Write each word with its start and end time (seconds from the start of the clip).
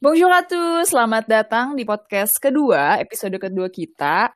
Bonjour 0.00 0.32
à 0.32 0.40
tous, 0.40 0.96
selamat 0.96 1.28
datang 1.28 1.76
di 1.76 1.84
podcast 1.84 2.32
kedua, 2.40 2.96
episode 3.04 3.36
kedua 3.36 3.68
kita. 3.68 4.32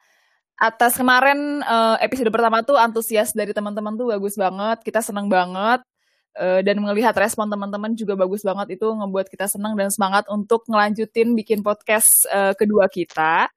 Atas 0.60 0.92
kemarin 0.92 1.64
uh, 1.64 1.96
episode 2.04 2.28
pertama 2.28 2.60
tuh 2.60 2.76
antusias 2.76 3.32
dari 3.32 3.56
teman-teman 3.56 3.96
tuh 3.96 4.12
bagus 4.12 4.36
banget, 4.36 4.84
kita 4.84 5.00
senang 5.00 5.24
banget. 5.32 5.80
Uh, 6.36 6.60
dan 6.60 6.84
melihat 6.84 7.16
respon 7.16 7.48
teman-teman 7.48 7.96
juga 7.96 8.12
bagus 8.12 8.44
banget 8.44 8.76
itu 8.76 8.84
ngebuat 8.92 9.32
kita 9.32 9.48
senang 9.48 9.72
dan 9.72 9.88
semangat 9.88 10.28
untuk 10.28 10.68
ngelanjutin 10.68 11.32
bikin 11.32 11.64
podcast 11.64 12.12
uh, 12.28 12.52
kedua 12.52 12.84
kita. 12.92 13.48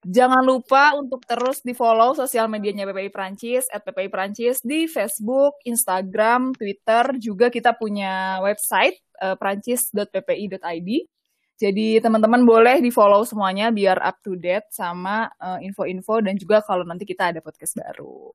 Jangan 0.00 0.40
lupa 0.48 0.96
untuk 0.96 1.28
terus 1.28 1.60
di 1.60 1.76
follow 1.76 2.16
sosial 2.16 2.48
medianya 2.48 2.88
PPI 2.88 3.12
Prancis, 3.12 3.68
at 3.68 3.84
PPI 3.84 4.08
Prancis 4.08 4.64
di 4.64 4.88
Facebook, 4.88 5.60
Instagram, 5.68 6.56
Twitter. 6.56 7.20
Juga 7.20 7.52
kita 7.52 7.76
punya 7.76 8.40
website 8.40 8.96
uh, 9.20 9.36
prancis.ppi.id. 9.36 11.12
Jadi 11.54 12.02
teman-teman 12.02 12.42
boleh 12.42 12.82
di 12.82 12.90
follow 12.90 13.22
semuanya 13.22 13.70
biar 13.70 14.02
up 14.02 14.18
to 14.26 14.34
date 14.34 14.66
sama 14.74 15.30
info 15.62 15.86
info-info 15.86 16.14
dan 16.26 16.34
juga 16.34 16.58
kalau 16.66 16.82
nanti 16.82 17.06
kita 17.06 17.30
ada 17.30 17.38
podcast 17.38 17.78
baru. 17.78 18.34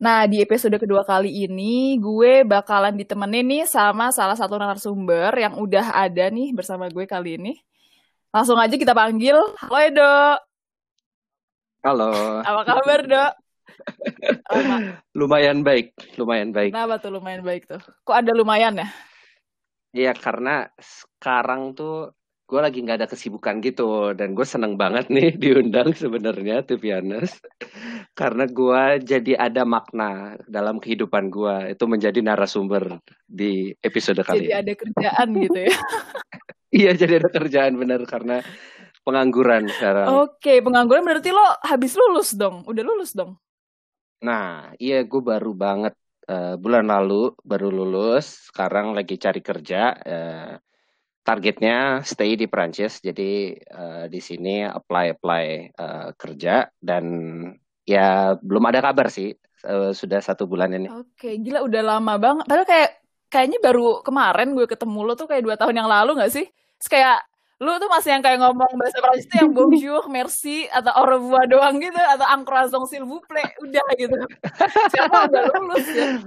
Nah 0.00 0.28
di 0.28 0.44
episode 0.44 0.76
kedua 0.76 1.00
kali 1.04 1.44
ini 1.48 1.96
gue 1.96 2.44
bakalan 2.44 2.96
ditemenin 2.96 3.44
nih 3.48 3.64
sama 3.64 4.12
salah 4.12 4.36
satu 4.36 4.60
narasumber 4.60 5.32
yang 5.40 5.56
udah 5.56 5.92
ada 5.92 6.28
nih 6.28 6.52
bersama 6.52 6.88
gue 6.92 7.08
kali 7.08 7.40
ini. 7.40 7.56
Langsung 8.28 8.60
aja 8.60 8.76
kita 8.76 8.92
panggil. 8.92 9.40
Halo 9.56 9.78
Edo. 9.80 10.16
Halo. 11.80 12.12
Apa 12.44 12.62
kabar 12.68 13.00
dok? 13.08 13.32
lumayan 15.16 15.64
baik, 15.64 15.96
lumayan 16.20 16.52
baik. 16.52 16.76
Kenapa 16.76 17.00
tuh 17.00 17.16
lumayan 17.16 17.40
baik 17.40 17.64
tuh? 17.64 17.80
Kok 18.04 18.16
ada 18.20 18.36
lumayan 18.36 18.84
ya? 18.84 18.88
Iya 19.96 20.12
karena 20.12 20.68
sekarang 20.76 21.72
tuh 21.72 22.12
gue 22.50 22.58
lagi 22.58 22.82
nggak 22.82 22.98
ada 22.98 23.06
kesibukan 23.06 23.62
gitu 23.62 24.10
dan 24.18 24.34
gue 24.34 24.42
seneng 24.42 24.74
banget 24.74 25.06
nih 25.06 25.30
diundang 25.42 25.94
sebenarnya 25.94 26.66
honest. 26.66 27.38
Karena 28.18 28.50
gue 28.50 28.82
jadi 29.06 29.38
ada 29.38 29.62
makna 29.62 30.34
dalam 30.50 30.82
kehidupan 30.82 31.30
gue 31.30 31.78
itu 31.78 31.84
menjadi 31.86 32.18
narasumber 32.18 32.98
di 33.22 33.70
episode 33.78 34.18
kali 34.26 34.50
jadi 34.50 34.66
ada 34.66 34.72
kerjaan 34.74 35.28
gitu 35.38 35.60
ya? 35.70 35.74
Iya 36.70 36.94
jadi 36.94 37.18
ada 37.18 37.34
kerjaan 37.34 37.74
bener 37.82 38.06
karena 38.06 38.46
pengangguran 39.02 39.66
sekarang. 39.74 40.06
Oke 40.22 40.62
pengangguran 40.62 41.02
berarti 41.02 41.34
lo 41.34 41.42
habis 41.66 41.98
lulus 41.98 42.38
dong? 42.38 42.62
Udah 42.62 42.86
lulus 42.86 43.10
dong? 43.10 43.34
Nah 44.22 44.70
iya 44.78 45.02
gue 45.02 45.18
baru 45.18 45.50
banget 45.50 45.98
uh, 46.30 46.54
bulan 46.54 46.86
lalu 46.86 47.34
baru 47.42 47.74
lulus 47.74 48.54
sekarang 48.54 48.94
lagi 48.94 49.18
cari 49.18 49.42
kerja 49.42 49.98
uh, 49.98 50.54
targetnya 51.20 52.00
stay 52.02 52.34
di 52.34 52.48
Prancis 52.48 52.98
jadi 53.04 53.54
uh, 53.70 54.04
di 54.08 54.20
sini 54.20 54.64
apply 54.64 55.20
apply 55.20 55.44
uh, 55.76 56.08
kerja 56.16 56.66
dan 56.80 57.04
ya 57.84 58.34
belum 58.40 58.64
ada 58.72 58.80
kabar 58.80 59.12
sih 59.12 59.34
uh, 59.68 59.92
sudah 59.92 60.20
satu 60.24 60.48
bulan 60.48 60.72
ini. 60.76 60.88
Oke 60.88 61.36
gila 61.38 61.64
udah 61.64 61.82
lama 61.84 62.14
banget. 62.16 62.44
Padahal 62.48 62.68
kayak 62.68 62.90
kayaknya 63.30 63.58
baru 63.62 64.02
kemarin 64.02 64.56
gue 64.56 64.66
ketemu 64.66 65.00
lo 65.06 65.14
tuh 65.14 65.28
kayak 65.30 65.42
dua 65.44 65.56
tahun 65.60 65.76
yang 65.84 65.88
lalu 65.88 66.18
gak 66.18 66.32
sih? 66.32 66.46
Terus 66.80 66.90
kayak 66.90 67.18
lu 67.60 67.76
tuh 67.76 67.92
masih 67.92 68.16
yang 68.16 68.24
kayak 68.24 68.40
ngomong 68.40 68.72
bahasa 68.80 68.98
Prancis 69.04 69.28
tuh 69.28 69.36
yang 69.44 69.52
bonjour, 69.52 70.02
merci 70.08 70.64
atau 70.72 70.96
au 70.96 71.04
revoir 71.04 71.44
doang 71.44 71.76
gitu 71.76 72.00
atau 72.00 72.26
croissant 72.48 72.88
s'il 72.88 73.04
vous 73.04 73.20
plaît 73.28 73.52
udah 73.60 73.84
gitu. 74.00 74.16
Siapa 74.96 75.28
udah 75.28 75.42
lulus 75.52 75.86
ya? 75.92 76.24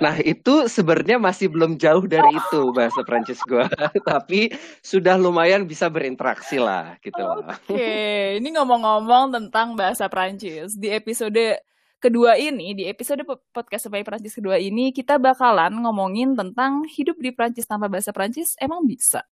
Nah 0.00 0.18
itu 0.22 0.66
sebenarnya 0.66 1.20
masih 1.20 1.50
belum 1.50 1.76
jauh 1.78 2.04
dari 2.06 2.34
itu 2.34 2.60
bahasa 2.74 3.00
Prancis 3.06 3.40
gue, 3.46 3.62
tapi 4.10 4.50
sudah 4.80 5.14
lumayan 5.18 5.66
bisa 5.68 5.86
berinteraksi 5.90 6.58
lah 6.58 6.98
gitu. 7.02 7.22
Oke, 7.22 7.74
okay. 7.74 8.42
ini 8.42 8.54
ngomong-ngomong 8.54 9.34
tentang 9.34 9.78
bahasa 9.78 10.10
Prancis 10.10 10.74
di 10.74 10.90
episode 10.90 11.60
kedua 12.02 12.36
ini, 12.36 12.76
di 12.76 12.84
episode 12.84 13.24
podcast 13.24 13.88
supaya 13.88 14.04
Prancis 14.04 14.36
kedua 14.36 14.60
ini 14.60 14.92
kita 14.92 15.16
bakalan 15.16 15.72
ngomongin 15.80 16.36
tentang 16.36 16.84
hidup 16.84 17.16
di 17.16 17.32
Prancis 17.32 17.64
tanpa 17.64 17.88
bahasa 17.88 18.12
Prancis 18.12 18.52
emang 18.60 18.84
bisa. 18.84 19.24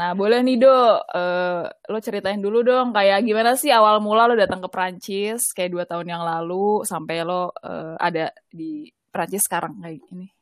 Nah, 0.00 0.16
boleh 0.16 0.40
nih, 0.40 0.56
Do. 0.56 0.72
Uh, 1.12 1.68
lo 1.92 2.00
ceritain 2.00 2.40
dulu 2.40 2.64
dong, 2.64 2.96
kayak 2.96 3.20
gimana 3.20 3.52
sih 3.52 3.68
awal 3.68 4.00
mula 4.00 4.24
lo 4.24 4.32
datang 4.32 4.64
ke 4.64 4.72
Prancis, 4.72 5.52
kayak 5.52 5.76
dua 5.76 5.84
tahun 5.84 6.08
yang 6.08 6.24
lalu, 6.24 6.88
sampai 6.88 7.20
lo 7.20 7.52
uh, 7.52 8.00
ada 8.00 8.32
di 8.48 8.88
Prancis 9.12 9.44
sekarang 9.44 9.76
kayak 9.76 10.00
gini. 10.08 10.32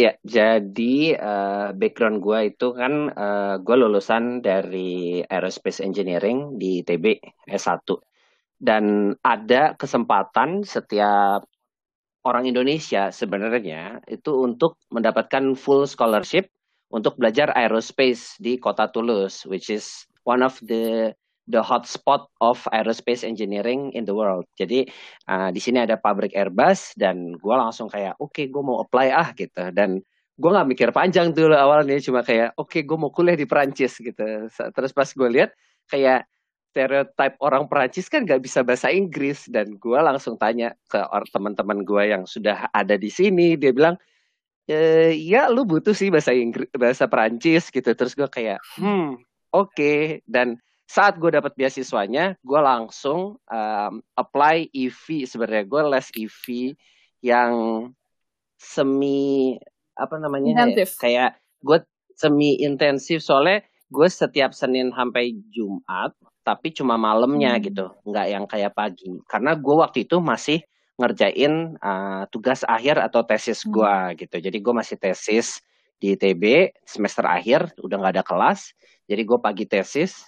Ya, 0.00 0.16
jadi 0.24 1.12
uh, 1.12 1.68
background 1.76 2.24
gue 2.24 2.56
itu 2.56 2.72
kan 2.72 3.12
uh, 3.12 3.60
gue 3.60 3.76
lulusan 3.76 4.40
dari 4.40 5.20
Aerospace 5.28 5.84
Engineering 5.84 6.56
di 6.56 6.80
TB 6.80 7.20
S1. 7.52 7.84
Dan 8.56 9.12
ada 9.20 9.76
kesempatan 9.76 10.64
setiap 10.64 11.44
orang 12.24 12.48
Indonesia 12.48 13.12
sebenarnya 13.12 14.00
itu 14.08 14.40
untuk 14.40 14.80
mendapatkan 14.88 15.52
full 15.52 15.84
scholarship 15.84 16.48
untuk 16.90 17.16
belajar 17.16 17.54
aerospace 17.54 18.36
di 18.42 18.58
kota 18.58 18.90
Toulouse, 18.90 19.46
which 19.46 19.70
is 19.70 20.06
one 20.26 20.42
of 20.42 20.58
the 20.66 21.14
the 21.50 21.58
hotspot 21.58 22.30
of 22.38 22.62
aerospace 22.70 23.26
engineering 23.26 23.90
in 23.94 24.06
the 24.06 24.14
world. 24.14 24.46
Jadi 24.54 24.86
uh, 25.26 25.50
di 25.50 25.58
sini 25.58 25.82
ada 25.82 25.98
pabrik 25.98 26.30
Airbus 26.34 26.94
dan 26.94 27.34
gue 27.34 27.54
langsung 27.54 27.90
kayak 27.90 28.14
oke 28.22 28.30
okay, 28.30 28.46
gue 28.46 28.62
mau 28.62 28.82
apply 28.82 29.10
ah 29.10 29.34
gitu 29.34 29.74
dan 29.74 29.98
gue 30.40 30.50
nggak 30.50 30.68
mikir 30.70 30.88
panjang 30.94 31.34
dulu 31.34 31.52
awalnya 31.58 31.98
cuma 31.98 32.22
kayak 32.22 32.54
oke 32.54 32.70
okay, 32.70 32.86
gue 32.86 32.96
mau 32.98 33.10
kuliah 33.10 33.34
di 33.34 33.46
Perancis 33.50 33.98
gitu. 33.98 34.46
Terus 34.50 34.92
pas 34.94 35.10
gue 35.10 35.28
lihat 35.28 35.50
kayak 35.90 36.30
stereotype 36.70 37.34
orang 37.42 37.66
Perancis 37.66 38.06
kan 38.06 38.22
nggak 38.22 38.46
bisa 38.46 38.62
bahasa 38.62 38.94
Inggris 38.94 39.50
dan 39.50 39.74
gue 39.74 39.98
langsung 39.98 40.38
tanya 40.38 40.70
ke 40.86 41.02
teman-teman 41.34 41.82
gue 41.82 42.02
yang 42.14 42.22
sudah 42.30 42.70
ada 42.70 42.94
di 42.94 43.10
sini 43.10 43.58
dia 43.58 43.74
bilang 43.74 43.98
eh, 44.68 45.14
ya 45.16 45.48
lu 45.48 45.64
butuh 45.64 45.94
sih 45.94 46.10
bahasa 46.12 46.34
Inggris 46.34 46.68
bahasa 46.74 47.06
Perancis 47.06 47.70
gitu 47.70 47.90
terus 47.94 48.12
gue 48.12 48.28
kayak 48.28 48.60
hmm 48.76 49.16
oke 49.54 49.72
okay. 49.72 50.20
dan 50.26 50.58
saat 50.90 51.22
gue 51.22 51.30
dapat 51.30 51.54
beasiswanya 51.54 52.34
gue 52.42 52.60
langsung 52.60 53.38
um, 53.38 53.92
apply 54.18 54.66
EV 54.74 55.22
sebenarnya 55.22 55.64
gue 55.70 55.82
les 55.86 56.08
EV 56.18 56.44
yang 57.22 57.54
semi 58.58 59.54
apa 59.94 60.18
namanya 60.18 60.66
intensif. 60.66 60.98
kayak 60.98 61.38
gue 61.62 61.78
semi 62.18 62.58
intensif 62.58 63.22
soalnya 63.22 63.62
gue 63.86 64.08
setiap 64.10 64.50
Senin 64.50 64.90
sampai 64.90 65.38
Jumat 65.54 66.10
tapi 66.42 66.74
cuma 66.74 66.98
malamnya 66.98 67.54
hmm. 67.54 67.62
gitu 67.70 67.86
nggak 68.02 68.26
yang 68.26 68.44
kayak 68.50 68.74
pagi 68.74 69.14
karena 69.30 69.54
gue 69.54 69.74
waktu 69.78 70.08
itu 70.08 70.18
masih 70.18 70.58
ngerjain 71.00 71.80
uh, 71.80 72.28
tugas 72.28 72.60
akhir 72.68 73.00
atau 73.00 73.24
tesis 73.24 73.64
hmm. 73.64 73.70
gue 73.72 73.96
gitu. 74.20 74.36
Jadi 74.36 74.58
gue 74.60 74.74
masih 74.76 75.00
tesis 75.00 75.64
di 76.00 76.16
ITB 76.16 76.76
semester 76.84 77.24
akhir, 77.24 77.72
udah 77.80 77.96
nggak 77.96 78.14
ada 78.20 78.24
kelas. 78.24 78.76
Jadi 79.08 79.22
gue 79.24 79.38
pagi 79.40 79.64
tesis, 79.64 80.20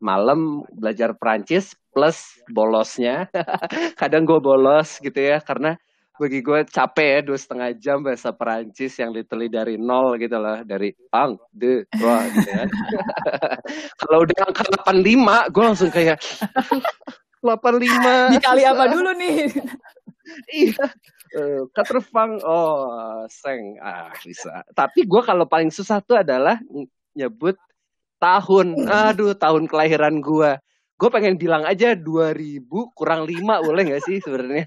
malam 0.00 0.64
belajar 0.72 1.12
Perancis 1.16 1.76
plus 1.92 2.40
bolosnya. 2.48 3.28
Kadang 4.00 4.24
gue 4.24 4.40
bolos 4.40 4.98
gitu 5.04 5.20
ya 5.20 5.38
karena 5.44 5.76
bagi 6.14 6.46
gue 6.46 6.62
capek 6.70 7.08
ya 7.10 7.20
dua 7.26 7.38
setengah 7.38 7.68
jam 7.74 7.98
bahasa 7.98 8.30
Perancis 8.30 8.94
yang 9.02 9.10
literally 9.10 9.50
dari 9.50 9.74
nol 9.74 10.14
gitu 10.14 10.38
loh 10.38 10.62
dari 10.62 10.94
ang 11.10 11.34
de 11.50 11.82
dua 11.90 12.22
gitu 12.30 12.50
ya. 12.54 12.64
Kalau 14.00 14.18
udah 14.22 14.38
angka 14.46 14.62
85 14.86 15.50
gue 15.50 15.62
langsung 15.66 15.90
kayak 15.90 16.18
85 17.44 18.38
dikali 18.38 18.62
apa 18.62 18.84
dulu 18.88 19.10
nih 19.18 19.36
iya. 20.52 20.86
Uh, 21.34 21.66
katerfang 21.74 22.38
oh 22.42 23.24
seng. 23.28 23.76
Ah 23.82 24.12
bisa. 24.22 24.64
Tapi 24.72 25.04
gue 25.04 25.22
kalau 25.24 25.44
paling 25.48 25.70
susah 25.70 26.00
tuh 26.00 26.20
adalah 26.20 26.60
nyebut 27.16 27.58
tahun. 28.18 28.88
Aduh 28.88 29.34
tahun 29.36 29.68
kelahiran 29.68 30.20
gue 30.20 30.58
gue 30.94 31.10
pengen 31.10 31.34
bilang 31.34 31.66
aja 31.66 31.98
2000 31.98 32.70
kurang 32.94 33.26
5 33.26 33.66
boleh 33.66 33.82
gak 33.82 34.04
sih 34.06 34.22
sebenarnya? 34.22 34.62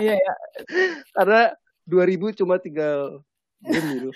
Iya 0.00 0.16
ya 0.16 0.34
karena 1.20 1.42
2000 1.84 2.40
cuma 2.40 2.56
tinggal 2.56 3.20
gitu 3.60 4.10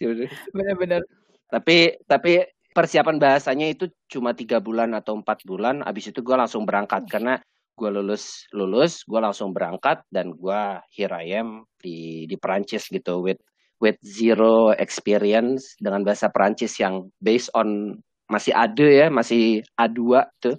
benar-benar 0.54 1.02
tapi 1.50 1.98
tapi 2.08 2.46
persiapan 2.72 3.20
bahasanya 3.20 3.68
itu 3.68 3.92
cuma 4.08 4.32
tiga 4.32 4.58
bulan 4.58 4.96
atau 4.96 5.20
empat 5.20 5.44
bulan. 5.44 5.84
Abis 5.84 6.10
itu 6.10 6.24
gue 6.24 6.32
langsung 6.32 6.64
berangkat. 6.64 7.04
Karena 7.04 7.36
gue 7.72 7.90
lulus 7.90 8.46
lulus 8.52 9.02
gue 9.08 9.20
langsung 9.20 9.50
berangkat 9.56 10.04
dan 10.12 10.32
gue 10.36 10.60
here 10.92 11.12
I 11.12 11.40
am 11.40 11.64
di 11.80 12.28
di 12.28 12.36
Perancis 12.36 12.86
gitu 12.92 13.24
with 13.24 13.40
with 13.82 13.98
zero 14.06 14.70
experience 14.78 15.74
dengan 15.82 16.06
bahasa 16.06 16.30
Perancis 16.30 16.78
yang 16.78 17.10
based 17.18 17.50
on 17.58 17.98
masih 18.30 18.54
ada 18.54 18.86
ya, 18.86 19.06
masih 19.10 19.66
A2 19.74 20.22
tuh. 20.38 20.56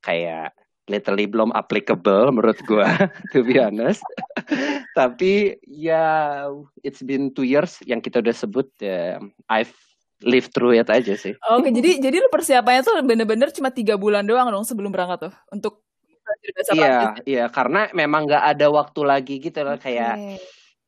Kayak 0.00 0.56
literally 0.88 1.24
belum 1.24 1.52
applicable 1.56 2.32
menurut 2.32 2.56
gue 2.64 2.88
to 3.36 3.44
be 3.44 3.60
honest. 3.60 4.00
Tapi 4.98 5.60
ya 5.68 6.48
it's 6.80 7.04
been 7.04 7.36
two 7.36 7.44
years 7.44 7.76
yang 7.84 8.00
kita 8.00 8.24
udah 8.24 8.32
sebut 8.32 8.66
uh, 8.80 9.20
I've 9.52 9.72
live 10.24 10.48
through 10.56 10.80
it 10.80 10.88
aja 10.88 11.12
sih. 11.20 11.36
Oke. 11.52 11.68
Okay, 11.68 11.70
jadi 11.76 11.90
jadi 12.00 12.16
lu 12.24 12.28
persiapannya 12.32 12.80
tuh 12.80 12.96
bener-bener 13.04 13.52
cuma 13.52 13.68
tiga 13.68 14.00
bulan 14.00 14.24
doang 14.24 14.48
dong 14.48 14.64
sebelum 14.64 14.88
berangkat 14.88 15.28
tuh? 15.28 15.34
Untuk 15.52 15.83
iya 16.74 16.98
iya 17.24 17.44
karena 17.48 17.90
memang 17.92 18.26
nggak 18.28 18.44
ada 18.56 18.66
waktu 18.70 19.00
lagi 19.02 19.34
gitu 19.40 19.60
loh 19.62 19.76
okay. 19.76 19.98
kayak 19.98 20.14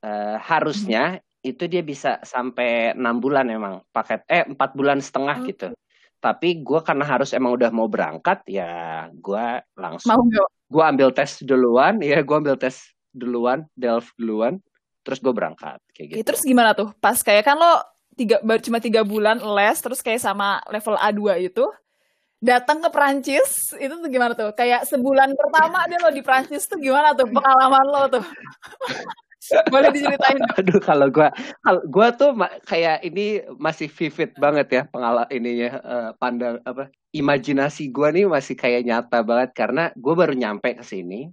uh, 0.05 0.37
harusnya 0.41 1.21
hmm. 1.21 1.51
itu 1.51 1.65
dia 1.71 1.83
bisa 1.83 2.19
sampai 2.23 2.95
enam 2.95 3.19
bulan 3.19 3.49
emang 3.51 3.83
paket 3.91 4.23
eh 4.27 4.45
empat 4.47 4.75
bulan 4.75 4.99
setengah 4.99 5.37
okay. 5.43 5.49
gitu 5.55 5.69
tapi 6.17 6.65
gue 6.65 6.81
karena 6.83 7.05
harus 7.07 7.31
emang 7.37 7.55
udah 7.55 7.71
mau 7.71 7.87
berangkat 7.87 8.43
ya 8.49 9.07
gue 9.13 9.47
langsung 9.79 10.11
mau 10.11 10.25
gue 10.67 10.85
ambil 10.85 11.15
tes 11.15 11.45
duluan 11.45 12.03
ya 12.03 12.25
gue 12.25 12.37
ambil 12.37 12.59
tes 12.59 12.93
duluan 13.15 13.65
delf 13.79 14.11
duluan 14.19 14.59
terus 15.07 15.23
gue 15.23 15.31
berangkat 15.31 15.79
kayak 15.95 16.07
gitu 16.11 16.27
terus 16.27 16.43
gimana 16.43 16.75
tuh 16.75 16.91
pas 16.99 17.15
kayak 17.15 17.47
kan 17.47 17.55
lo 17.55 17.79
tiga 18.17 18.41
baru 18.43 18.61
cuma 18.65 18.81
tiga 18.83 19.07
bulan 19.07 19.39
les 19.39 19.79
terus 19.79 20.01
kayak 20.03 20.19
sama 20.19 20.59
level 20.73 20.97
A2 20.99 21.53
itu 21.53 21.65
datang 22.41 22.85
ke 22.85 22.89
Prancis 22.93 23.73
itu 23.81 23.95
tuh 23.97 24.09
gimana 24.13 24.37
tuh? 24.37 24.53
Kayak 24.53 24.85
sebulan 24.89 25.33
pertama 25.33 25.89
dia 25.89 25.99
lo 26.01 26.13
di 26.13 26.23
Prancis 26.23 26.69
tuh 26.69 26.79
gimana 26.81 27.17
tuh 27.17 27.29
pengalaman 27.29 27.87
lo 27.89 28.03
tuh? 28.21 28.25
Boleh 29.73 29.95
diceritain. 29.95 30.43
Aduh 30.59 30.83
kalau 30.83 31.07
gue, 31.07 31.29
kalau 31.63 31.81
gue 31.87 32.09
tuh 32.19 32.31
kayak 32.67 33.07
ini 33.07 33.47
masih 33.63 33.87
vivid 33.87 34.35
banget 34.35 34.67
ya 34.75 34.83
pengalaman 34.91 35.31
ininya 35.31 35.71
uh, 35.87 36.11
pandang 36.19 36.59
apa 36.67 36.91
imajinasi 37.15 37.95
gue 37.95 38.09
nih 38.11 38.27
masih 38.27 38.59
kayak 38.59 38.83
nyata 38.83 39.23
banget. 39.23 39.55
Karena 39.55 39.95
gue 39.95 40.15
baru 40.19 40.35
nyampe 40.35 40.75
ke 40.75 40.83
sini 40.83 41.31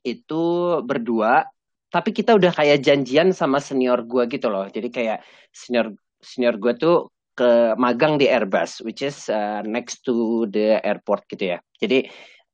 itu 0.00 0.44
berdua 0.80 1.44
tapi 1.90 2.14
kita 2.14 2.38
udah 2.38 2.54
kayak 2.54 2.80
janjian 2.80 3.34
sama 3.34 3.58
senior 3.60 4.06
gue 4.06 4.24
gitu 4.30 4.48
loh. 4.48 4.64
Jadi 4.70 4.88
kayak 4.88 5.20
senior 5.52 5.92
senior 6.22 6.56
gue 6.56 6.72
tuh 6.78 7.10
ke 7.40 7.72
magang 7.80 8.20
di 8.20 8.28
Airbus 8.28 8.84
which 8.84 9.00
is 9.00 9.32
uh, 9.32 9.64
next 9.64 10.04
to 10.04 10.44
the 10.52 10.76
airport 10.84 11.24
gitu 11.24 11.56
ya. 11.56 11.58
Jadi 11.80 12.04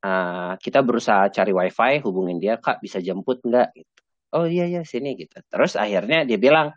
uh, 0.06 0.54
kita 0.62 0.86
berusaha 0.86 1.26
cari 1.34 1.50
wifi 1.50 1.98
hubungin 2.06 2.38
dia 2.38 2.54
kak 2.62 2.78
bisa 2.78 3.02
jemput 3.02 3.42
nggak? 3.42 3.74
Gitu. 3.74 3.96
Oh 4.34 4.46
iya 4.46 4.68
iya 4.68 4.82
sini 4.86 5.18
gitu. 5.18 5.38
Terus 5.48 5.78
akhirnya 5.78 6.26
dia 6.28 6.36
bilang 6.36 6.74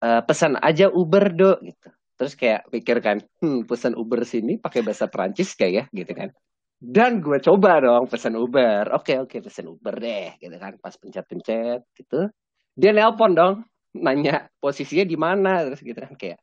e, 0.00 0.08
pesan 0.24 0.56
aja 0.56 0.88
Uber 0.88 1.34
do 1.34 1.58
gitu. 1.60 1.88
Terus 2.16 2.32
kayak 2.32 2.72
pikir 2.72 3.04
kan 3.04 3.20
hmm, 3.42 3.68
pesan 3.68 3.92
Uber 3.98 4.24
sini 4.24 4.56
pakai 4.56 4.80
bahasa 4.80 5.10
Perancis 5.10 5.52
kayak 5.58 5.72
ya 5.74 5.84
gitu 5.92 6.12
kan. 6.16 6.30
Dan 6.76 7.20
gue 7.20 7.36
coba 7.44 7.84
dong 7.84 8.08
pesan 8.08 8.38
Uber. 8.40 8.96
Oke 8.96 9.20
oke 9.20 9.44
pesan 9.44 9.68
Uber 9.68 9.94
deh 9.98 10.40
gitu 10.40 10.56
kan 10.56 10.78
pas 10.80 10.94
pencet-pencet 10.96 11.84
gitu. 11.92 12.32
Dia 12.72 12.90
nelpon 12.96 13.32
dong 13.36 13.54
nanya 13.96 14.48
posisinya 14.60 15.04
di 15.08 15.16
mana 15.16 15.64
terus 15.68 15.80
gitu 15.84 15.96
kan 15.96 16.14
kayak 16.16 16.38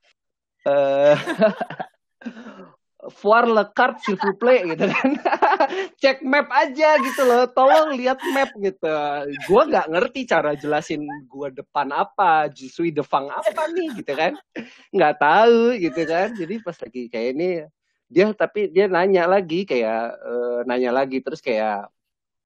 eh 0.67 1.17
voir 3.19 3.43
le 3.47 3.63
carte 3.75 3.99
s'il 4.03 4.15
vous 4.15 4.35
plaît 4.35 4.63
gitu 4.63 4.87
kan. 4.87 5.09
Cek 6.01 6.23
map 6.23 6.47
aja 6.51 6.95
gitu 7.03 7.21
loh. 7.27 7.43
Tolong 7.51 7.99
lihat 7.99 8.19
map 8.31 8.51
gitu. 8.55 8.95
Gue 9.47 9.61
nggak 9.67 9.91
ngerti 9.91 10.23
cara 10.23 10.55
jelasin 10.55 11.03
gue 11.03 11.47
depan 11.51 11.91
apa 11.91 12.47
justru 12.51 12.87
defang 12.93 13.27
apa 13.27 13.67
nih 13.75 13.89
gitu 13.99 14.13
kan. 14.15 14.39
Nggak 14.95 15.15
tahu 15.19 15.75
gitu 15.79 16.01
kan. 16.07 16.27
Jadi 16.31 16.55
pas 16.63 16.75
lagi 16.79 17.01
kayak 17.11 17.29
ini 17.35 17.49
dia 18.07 18.29
tapi 18.31 18.69
dia 18.69 18.85
nanya 18.85 19.25
lagi 19.25 19.65
kayak 19.65 20.13
uh, 20.21 20.59
nanya 20.69 20.93
lagi 20.93 21.19
terus 21.19 21.43
kayak 21.43 21.91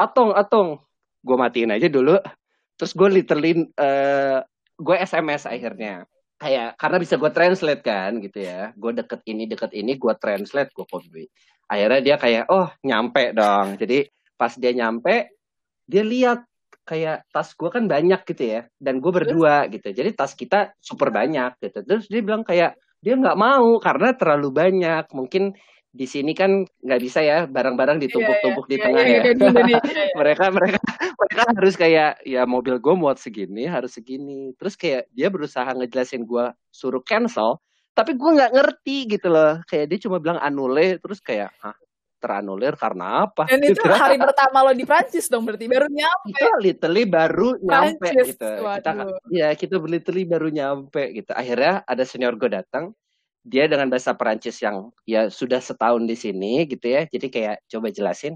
atong 0.02 0.34
atong. 0.34 0.82
Gue 1.22 1.38
matiin 1.38 1.74
aja 1.74 1.86
dulu. 1.86 2.18
Terus 2.78 2.94
gue 2.94 3.10
literally 3.22 3.54
uh, 3.78 4.42
gue 4.78 4.96
sms 5.02 5.50
akhirnya 5.50 6.06
kayak 6.38 6.78
karena 6.78 6.98
bisa 7.02 7.18
gue 7.18 7.32
translate 7.34 7.84
kan 7.84 8.12
gitu 8.22 8.40
ya. 8.46 8.72
Gue 8.78 8.94
deket 8.94 9.22
ini 9.26 9.50
deket 9.50 9.74
ini 9.74 9.98
gue 9.98 10.14
translate 10.18 10.72
gue 10.72 10.86
copy. 10.86 11.26
Akhirnya 11.68 12.02
dia 12.02 12.16
kayak 12.16 12.46
oh 12.54 12.70
nyampe 12.86 13.34
dong. 13.34 13.76
Jadi 13.76 14.08
pas 14.38 14.54
dia 14.54 14.72
nyampe 14.72 15.34
dia 15.90 16.04
lihat 16.06 16.46
kayak 16.88 17.28
tas 17.36 17.52
gue 17.52 17.68
kan 17.68 17.84
banyak 17.84 18.24
gitu 18.24 18.44
ya 18.48 18.62
dan 18.80 19.04
gue 19.04 19.12
berdua 19.12 19.68
gitu. 19.68 19.92
Jadi 19.92 20.10
tas 20.14 20.38
kita 20.38 20.72
super 20.80 21.10
banyak 21.12 21.58
gitu. 21.60 21.84
Terus 21.84 22.06
dia 22.08 22.22
bilang 22.24 22.46
kayak 22.46 22.78
dia 23.02 23.14
nggak 23.18 23.38
mau 23.38 23.82
karena 23.82 24.14
terlalu 24.14 24.50
banyak. 24.54 25.06
Mungkin 25.12 25.58
di 25.98 26.06
sini 26.06 26.38
kan 26.38 26.62
nggak 26.62 27.02
bisa 27.02 27.26
ya 27.26 27.50
barang-barang 27.50 27.98
ditumpuk-tumpuk 28.06 28.70
yeah, 28.70 28.78
yeah, 28.78 28.78
di 28.78 28.86
tengah 28.86 29.04
yeah, 29.04 29.24
yeah, 29.26 29.74
ya. 29.90 30.06
Mereka 30.22 30.46
mereka 30.54 30.78
mereka 31.18 31.44
harus 31.50 31.76
kayak 31.76 32.22
ya 32.22 32.46
mobil 32.46 32.78
gue 32.78 32.94
muat 32.94 33.18
segini 33.18 33.66
harus 33.66 33.98
segini. 33.98 34.54
Terus 34.56 34.78
kayak 34.78 35.10
dia 35.12 35.28
berusaha 35.34 35.68
ngejelasin 35.74 36.24
gue 36.30 36.54
suruh 36.70 37.02
cancel, 37.02 37.58
tapi 37.98 38.14
gue 38.14 38.30
nggak 38.38 38.54
ngerti 38.54 38.98
gitu 39.18 39.34
loh. 39.34 39.60
Kayak 39.66 39.86
dia 39.94 40.00
cuma 40.06 40.22
bilang 40.22 40.38
anule 40.38 41.02
terus 41.02 41.18
kayak 41.18 41.50
ah 41.66 41.74
teranulir 42.18 42.74
karena 42.78 43.30
apa? 43.30 43.46
Dan 43.46 43.62
itu 43.62 43.78
gitu. 43.82 43.94
hari 43.94 44.18
pertama 44.18 44.66
lo 44.66 44.74
di 44.74 44.86
Prancis 44.86 45.30
dong 45.30 45.46
berarti 45.46 45.70
baru 45.70 45.88
nyampe. 45.90 46.34
Itu 46.34 46.48
literally 46.62 47.06
baru 47.06 47.50
nyampe 47.62 47.98
Prancis, 48.02 48.28
gitu. 48.34 48.50
Waduh. 48.62 48.82
Kita 48.82 48.92
ya 49.34 49.50
kita 49.54 49.76
literally 49.82 50.26
baru 50.26 50.48
nyampe 50.50 51.02
gitu. 51.14 51.32
Akhirnya 51.34 51.86
ada 51.86 52.04
senior 52.06 52.34
gue 52.38 52.50
datang, 52.50 52.94
dia 53.46 53.70
dengan 53.70 53.88
bahasa 53.88 54.18
Perancis 54.18 54.58
yang 54.60 54.90
ya 55.06 55.30
sudah 55.30 55.62
setahun 55.62 56.04
di 56.06 56.18
sini 56.18 56.66
gitu 56.66 56.90
ya. 56.90 57.06
Jadi 57.06 57.28
kayak 57.30 57.66
coba 57.70 57.94
jelasin. 57.94 58.36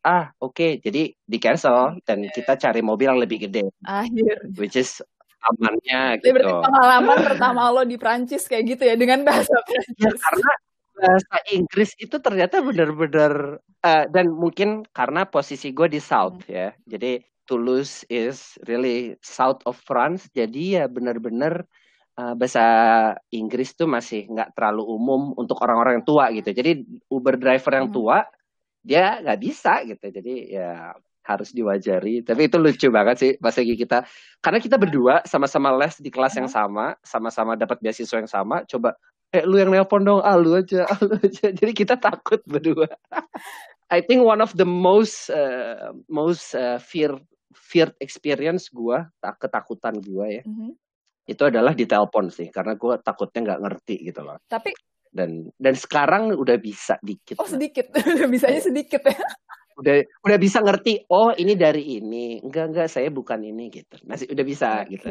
Ah, 0.00 0.32
oke. 0.40 0.56
Okay. 0.56 0.70
Jadi 0.80 1.12
di 1.12 1.38
cancel 1.38 2.00
dan 2.08 2.24
kita 2.32 2.56
cari 2.56 2.80
mobil 2.80 3.08
yang 3.12 3.20
lebih 3.20 3.48
gede. 3.48 3.68
Akhir. 3.84 4.40
Which 4.56 4.76
is 4.76 5.04
amannya 5.40 6.20
gitu. 6.20 6.36
Berarti 6.36 6.52
pengalaman 6.52 7.18
pertama 7.24 7.60
lo 7.72 7.82
di 7.84 7.96
Prancis 7.96 8.44
kayak 8.44 8.76
gitu 8.76 8.82
ya 8.88 8.94
dengan 8.96 9.24
bahasa 9.24 9.52
Prancis. 9.64 9.96
Ya, 9.96 10.12
karena 10.12 10.52
bahasa 11.00 11.36
Inggris 11.52 11.90
itu 11.96 12.16
ternyata 12.20 12.60
benar-benar 12.60 13.56
uh, 13.60 14.04
dan 14.12 14.26
mungkin 14.36 14.84
karena 14.92 15.24
posisi 15.24 15.72
gue 15.72 15.88
di 15.88 16.00
South 16.00 16.44
hmm. 16.44 16.52
ya. 16.52 16.68
Jadi 16.84 17.24
Toulouse 17.48 18.06
is 18.06 18.54
really 18.68 19.18
south 19.24 19.58
of 19.66 19.74
France. 19.74 20.30
Jadi 20.30 20.78
ya 20.78 20.86
benar-benar 20.86 21.66
uh, 22.14 22.36
bahasa 22.38 22.62
Inggris 23.34 23.74
tuh 23.74 23.90
masih 23.90 24.30
nggak 24.30 24.54
terlalu 24.54 24.86
umum 24.86 25.34
untuk 25.34 25.58
orang-orang 25.64 25.98
yang 25.98 26.06
tua 26.06 26.30
gitu. 26.30 26.54
Jadi 26.54 26.84
Uber 27.10 27.34
driver 27.40 27.72
yang 27.74 27.90
hmm. 27.90 27.96
Dia 28.80 29.20
nggak 29.20 29.40
bisa 29.40 29.84
gitu. 29.86 30.06
Jadi 30.10 30.56
ya 30.56 30.94
harus 31.24 31.52
diwajari. 31.52 32.24
Tapi 32.24 32.48
itu 32.48 32.56
lucu 32.56 32.88
banget 32.88 33.16
sih 33.20 33.32
pas 33.36 33.54
lagi 33.54 33.74
kita 33.76 34.04
karena 34.40 34.58
kita 34.58 34.76
berdua 34.80 35.22
sama-sama 35.28 35.70
les 35.76 36.00
di 36.00 36.10
kelas 36.10 36.34
yang 36.40 36.50
sama, 36.50 36.96
sama-sama 37.04 37.54
dapat 37.54 37.78
beasiswa 37.78 38.16
yang 38.20 38.30
sama. 38.30 38.64
Coba 38.66 38.96
eh 39.30 39.46
lu 39.46 39.62
yang 39.62 39.70
nelpon 39.70 40.02
dong, 40.02 40.20
ah 40.26 40.34
lu 40.34 40.58
aja, 40.58 40.88
ah 40.90 40.98
lu 41.00 41.14
aja. 41.20 41.52
Jadi 41.58 41.72
kita 41.76 42.00
takut 42.00 42.42
berdua. 42.48 42.90
I 43.94 44.06
think 44.06 44.22
one 44.22 44.38
of 44.38 44.54
the 44.54 44.66
most 44.66 45.34
uh, 45.34 45.90
most 46.06 46.54
uh, 46.54 46.78
fear 46.78 47.18
fear 47.54 47.90
experience 47.98 48.70
gua, 48.70 49.10
ketakutan 49.38 49.98
gua 49.98 50.30
ya. 50.30 50.42
Mm 50.46 50.54
-hmm 50.54 50.72
itu 51.30 51.42
adalah 51.46 51.72
di 51.78 51.86
telepon 51.86 52.26
sih 52.26 52.50
karena 52.50 52.74
gue 52.74 52.94
takutnya 53.06 53.40
nggak 53.46 53.60
ngerti 53.62 53.96
gitu 54.10 54.26
loh 54.26 54.42
tapi 54.50 54.74
dan 55.10 55.50
dan 55.58 55.74
sekarang 55.74 56.30
udah 56.38 56.56
bisa 56.56 56.96
dikit 57.02 57.36
oh 57.42 57.48
sedikit. 57.50 57.90
Bisanya 58.32 58.62
sedikit 58.62 59.02
ya. 59.02 59.18
Udah 59.74 59.96
udah 60.22 60.38
bisa 60.38 60.62
ngerti 60.62 61.08
oh 61.10 61.34
ini 61.34 61.58
dari 61.58 61.98
ini. 61.98 62.38
Enggak 62.40 62.74
enggak 62.74 62.88
saya 62.88 63.10
bukan 63.10 63.42
ini 63.42 63.70
gitu. 63.74 63.98
Masih 64.06 64.30
udah 64.30 64.44
bisa 64.46 64.86
okay. 64.86 64.90
gitu. 64.94 65.08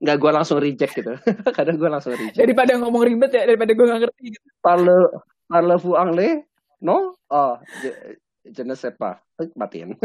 Nggak 0.00 0.16
gue 0.16 0.30
langsung 0.32 0.58
reject 0.62 0.92
gitu. 0.96 1.12
Kadang 1.56 1.76
gue 1.76 1.90
langsung 1.90 2.14
reject. 2.14 2.38
Daripada 2.38 2.78
ngomong 2.78 3.02
ribet 3.04 3.30
ya 3.34 3.44
daripada 3.44 3.72
gue 3.74 3.86
nggak 3.86 4.00
ngerti 4.06 4.24
gitu. 4.38 4.46
Parle 4.62 4.96
parle 5.50 5.74
vous 5.82 5.98
anglais 5.98 6.46
no? 6.80 7.16
Oh 7.28 7.58
je, 7.82 7.90
je 8.44 8.62
ne 8.62 8.74
sais 8.78 8.94
pas. 8.94 9.18
Matiin. 9.56 9.96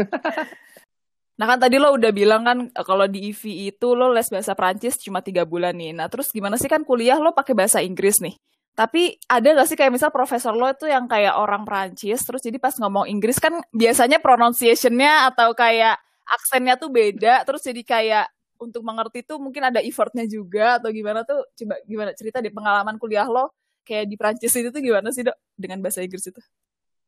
Nah 1.36 1.44
kan 1.44 1.60
tadi 1.60 1.76
lo 1.76 1.92
udah 1.92 2.12
bilang 2.16 2.48
kan 2.48 2.58
e, 2.72 2.80
kalau 2.80 3.04
di 3.04 3.28
IV 3.28 3.68
itu 3.68 3.92
lo 3.92 4.08
les 4.08 4.24
bahasa 4.32 4.56
Prancis 4.56 4.96
cuma 4.96 5.20
tiga 5.20 5.44
bulan 5.44 5.76
nih. 5.76 5.92
Nah 5.92 6.08
terus 6.08 6.32
gimana 6.32 6.56
sih 6.56 6.64
kan 6.64 6.80
kuliah 6.80 7.20
lo 7.20 7.36
pakai 7.36 7.52
bahasa 7.52 7.84
Inggris 7.84 8.24
nih. 8.24 8.32
Tapi 8.76 9.16
ada 9.24 9.56
gak 9.56 9.68
sih 9.72 9.76
kayak 9.80 9.96
misal 9.96 10.12
profesor 10.12 10.52
lo 10.52 10.68
itu 10.68 10.84
yang 10.84 11.08
kayak 11.08 11.32
orang 11.32 11.64
Prancis, 11.64 12.20
terus 12.20 12.44
jadi 12.44 12.60
pas 12.60 12.76
ngomong 12.76 13.08
Inggris 13.08 13.40
kan 13.40 13.64
biasanya 13.72 14.20
pronunciation-nya 14.20 15.32
atau 15.32 15.56
kayak 15.56 15.96
aksennya 16.28 16.76
tuh 16.76 16.92
beda, 16.92 17.48
terus 17.48 17.64
jadi 17.64 17.80
kayak 17.80 18.26
untuk 18.60 18.84
mengerti 18.84 19.24
tuh 19.24 19.40
mungkin 19.40 19.72
ada 19.72 19.80
effortnya 19.80 20.28
juga 20.28 20.76
atau 20.76 20.92
gimana 20.92 21.24
tuh 21.24 21.44
coba 21.56 21.76
gimana 21.88 22.12
cerita 22.12 22.44
di 22.44 22.48
pengalaman 22.52 22.96
kuliah 22.96 23.28
lo 23.28 23.52
kayak 23.84 24.08
di 24.08 24.16
Prancis 24.18 24.52
itu 24.56 24.68
tuh 24.68 24.82
gimana 24.82 25.08
sih 25.08 25.24
dok 25.24 25.36
dengan 25.56 25.80
bahasa 25.80 26.02
Inggris 26.02 26.28
itu? 26.28 26.40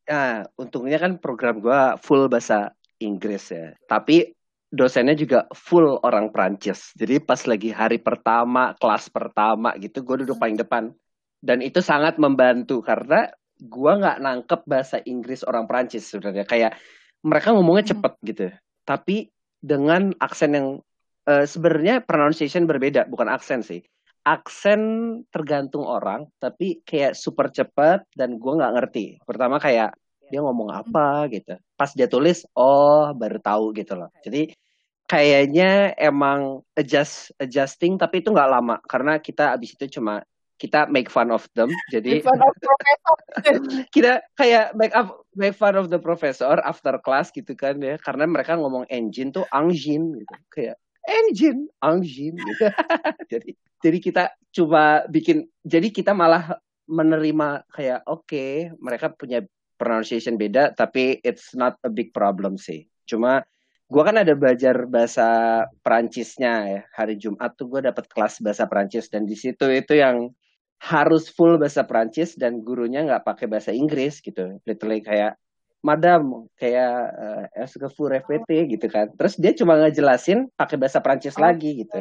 Nah, 0.08 0.46
untungnya 0.56 0.96
kan 0.96 1.20
program 1.20 1.60
gue 1.60 1.80
full 2.00 2.32
bahasa 2.32 2.72
Inggris 2.96 3.52
ya. 3.52 3.76
Tapi 3.84 4.32
dosennya 4.72 5.12
juga 5.12 5.44
full 5.52 6.00
orang 6.00 6.32
Prancis. 6.32 6.96
Jadi 6.96 7.20
pas 7.20 7.44
lagi 7.44 7.68
hari 7.72 8.00
pertama, 8.00 8.72
kelas 8.80 9.12
pertama 9.12 9.76
gitu, 9.76 10.00
gue 10.00 10.25
duduk 10.25 10.40
paling 10.40 10.56
depan. 10.56 10.88
Dan 11.38 11.62
itu 11.62 11.78
sangat 11.78 12.18
membantu 12.18 12.83
karena 12.83 13.30
gue 13.59 13.92
nggak 13.99 14.18
nangkep 14.23 14.61
bahasa 14.66 14.99
Inggris 15.07 15.42
orang 15.47 15.66
Prancis 15.71 16.07
sebenarnya. 16.11 16.47
Kayak 16.47 16.78
mereka 17.23 17.54
ngomongnya 17.54 17.85
hmm. 17.87 17.92
cepet 17.95 18.12
gitu. 18.26 18.47
Tapi 18.87 19.16
dengan 19.59 20.14
aksen 20.23 20.54
yang 20.54 20.68
uh, 21.26 21.45
sebenarnya 21.45 22.02
pronunciation 22.02 22.64
berbeda 22.64 23.11
bukan 23.11 23.28
aksen 23.30 23.62
sih. 23.62 23.83
Aksen 24.26 24.83
tergantung 25.33 25.88
orang 25.88 26.28
tapi 26.37 26.85
kayak 26.85 27.16
super 27.16 27.49
cepet 27.49 28.04
dan 28.14 28.38
gue 28.38 28.52
nggak 28.52 28.75
ngerti. 28.78 29.07
Pertama 29.25 29.59
kayak 29.59 29.95
dia 30.28 30.40
ngomong 30.45 30.68
apa 30.71 31.26
gitu. 31.33 31.57
Pas 31.75 31.90
dia 31.97 32.07
tulis 32.07 32.45
oh 32.54 33.11
baru 33.16 33.40
tahu 33.40 33.73
gitu 33.73 33.97
loh. 33.97 34.12
Jadi 34.21 34.52
kayaknya 35.09 35.97
emang 35.97 36.61
adjust 36.76 37.33
adjusting 37.40 37.97
tapi 37.97 38.21
itu 38.21 38.28
nggak 38.28 38.50
lama. 38.52 38.76
Karena 38.85 39.16
kita 39.18 39.57
abis 39.57 39.75
itu 39.75 39.99
cuma 39.99 40.21
kita 40.58 40.90
make 40.90 41.08
fun 41.08 41.30
of 41.30 41.46
them. 41.54 41.70
Jadi 41.94 42.20
fun 42.20 42.42
of 42.42 42.54
kita 43.94 44.20
kayak 44.34 44.74
make 44.74 44.92
up 44.92 45.22
make 45.38 45.54
fun 45.54 45.78
of 45.78 45.88
the 45.88 46.02
professor 46.02 46.58
after 46.66 46.98
class 46.98 47.30
gitu 47.30 47.54
kan 47.54 47.78
ya. 47.78 47.96
Karena 48.02 48.26
mereka 48.26 48.58
ngomong 48.58 48.90
engine 48.90 49.30
tuh 49.30 49.46
engine 49.54 50.18
gitu. 50.18 50.34
Kayak 50.50 50.76
engine 51.06 51.70
engine 51.80 52.36
gitu. 52.36 52.66
Jadi 53.32 53.50
jadi 53.78 53.98
kita 54.02 54.24
coba 54.50 55.06
bikin 55.06 55.46
jadi 55.62 55.88
kita 55.94 56.10
malah 56.10 56.58
menerima 56.90 57.68
kayak 57.70 58.02
oke 58.10 58.26
okay, 58.26 58.74
mereka 58.82 59.12
punya 59.14 59.44
pronunciation 59.78 60.34
beda 60.34 60.74
tapi 60.74 61.22
it's 61.22 61.54
not 61.54 61.78
a 61.86 61.90
big 61.90 62.10
problem 62.10 62.58
sih. 62.58 62.90
Cuma 63.06 63.46
gue 63.88 64.02
kan 64.02 64.18
ada 64.18 64.34
belajar 64.34 64.84
bahasa 64.90 65.62
Perancisnya 65.80 66.54
ya. 66.66 66.80
Hari 66.92 67.14
Jumat 67.16 67.54
tuh 67.54 67.70
gue 67.70 67.86
dapat 67.86 68.10
kelas 68.10 68.42
bahasa 68.42 68.66
Perancis 68.66 69.06
dan 69.08 69.24
di 69.24 69.38
situ 69.38 69.64
itu 69.70 69.94
yang 69.94 70.34
harus 70.78 71.26
full 71.26 71.58
bahasa 71.58 71.82
Prancis 71.82 72.38
dan 72.38 72.62
gurunya 72.62 73.02
nggak 73.02 73.26
pakai 73.26 73.50
bahasa 73.50 73.75
Inggris 73.75 74.23
gitu. 74.23 74.62
Literally 74.62 75.02
kayak 75.02 75.35
madam 75.82 76.50
kayak 76.58 76.94
uh, 77.54 77.88
full 77.90 78.11
FPT 78.11 78.78
gitu 78.78 78.87
kan. 78.87 79.11
Terus 79.14 79.35
dia 79.38 79.52
cuma 79.54 79.78
ngejelasin 79.78 80.50
pakai 80.54 80.78
bahasa 80.78 81.02
Prancis 81.02 81.35
okay. 81.35 81.42
lagi 81.42 81.70
gitu. 81.87 81.99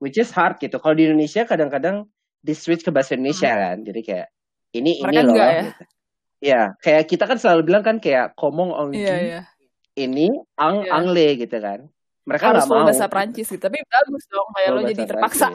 Which 0.00 0.16
is 0.20 0.32
hard 0.32 0.60
gitu. 0.60 0.80
Kalau 0.80 0.96
di 0.96 1.08
Indonesia 1.08 1.44
kadang-kadang 1.44 2.08
di 2.40 2.56
switch 2.56 2.84
ke 2.84 2.92
bahasa 2.92 3.16
Indonesia 3.16 3.52
hmm. 3.52 3.60
kan. 3.60 3.76
Jadi 3.84 4.00
kayak 4.04 4.28
ini 4.76 4.92
Mereka 5.00 5.12
ini 5.12 5.28
loh. 5.28 5.36
Ya? 5.36 5.62
Gitu. 5.64 5.84
Ya, 6.40 6.62
kayak 6.80 7.04
kita 7.04 7.28
kan 7.28 7.36
selalu 7.36 7.68
bilang 7.68 7.84
kan 7.84 8.00
kayak 8.00 8.32
komong 8.32 8.72
ongji. 8.72 9.04
Yeah, 9.04 9.20
yeah. 9.20 9.44
Ini 9.92 10.32
ang 10.56 10.88
yeah. 10.88 10.96
angle 10.96 11.36
gitu 11.36 11.56
kan. 11.60 11.84
Mereka 12.24 12.44
harus 12.52 12.64
mau 12.64 12.88
bahasa 12.88 13.12
Prancis 13.12 13.48
gitu. 13.48 13.60
Tapi 13.60 13.76
bagus 13.84 14.24
dong 14.28 14.48
kayak 14.56 14.70
lo 14.72 14.80
jadi 14.88 15.02
terpaksa. 15.04 15.48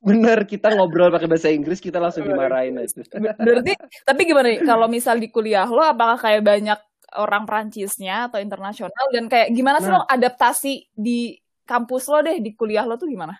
Bener 0.00 0.44
kita 0.44 0.74
ngobrol 0.74 1.12
pakai 1.12 1.28
bahasa 1.28 1.48
Inggris 1.52 1.80
kita 1.80 2.00
langsung 2.00 2.26
dimarahin 2.26 2.76
aja. 2.80 3.02
Berarti 3.36 3.72
tapi 4.02 4.22
gimana 4.26 4.46
nih 4.52 4.60
kalau 4.64 4.86
misal 4.86 5.16
di 5.20 5.28
kuliah 5.30 5.68
lo 5.68 5.84
apakah 5.84 6.18
kayak 6.18 6.42
banyak 6.42 6.78
orang 7.16 7.46
Prancisnya 7.46 8.28
atau 8.28 8.42
internasional 8.42 9.06
dan 9.14 9.30
kayak 9.30 9.54
gimana 9.54 9.78
sih 9.78 9.90
nah, 9.90 10.02
lo 10.02 10.08
adaptasi 10.08 10.90
di 10.92 11.38
kampus 11.64 12.10
lo 12.10 12.18
deh 12.22 12.38
di 12.42 12.52
kuliah 12.52 12.84
lo 12.84 12.98
tuh 12.98 13.08
gimana? 13.08 13.34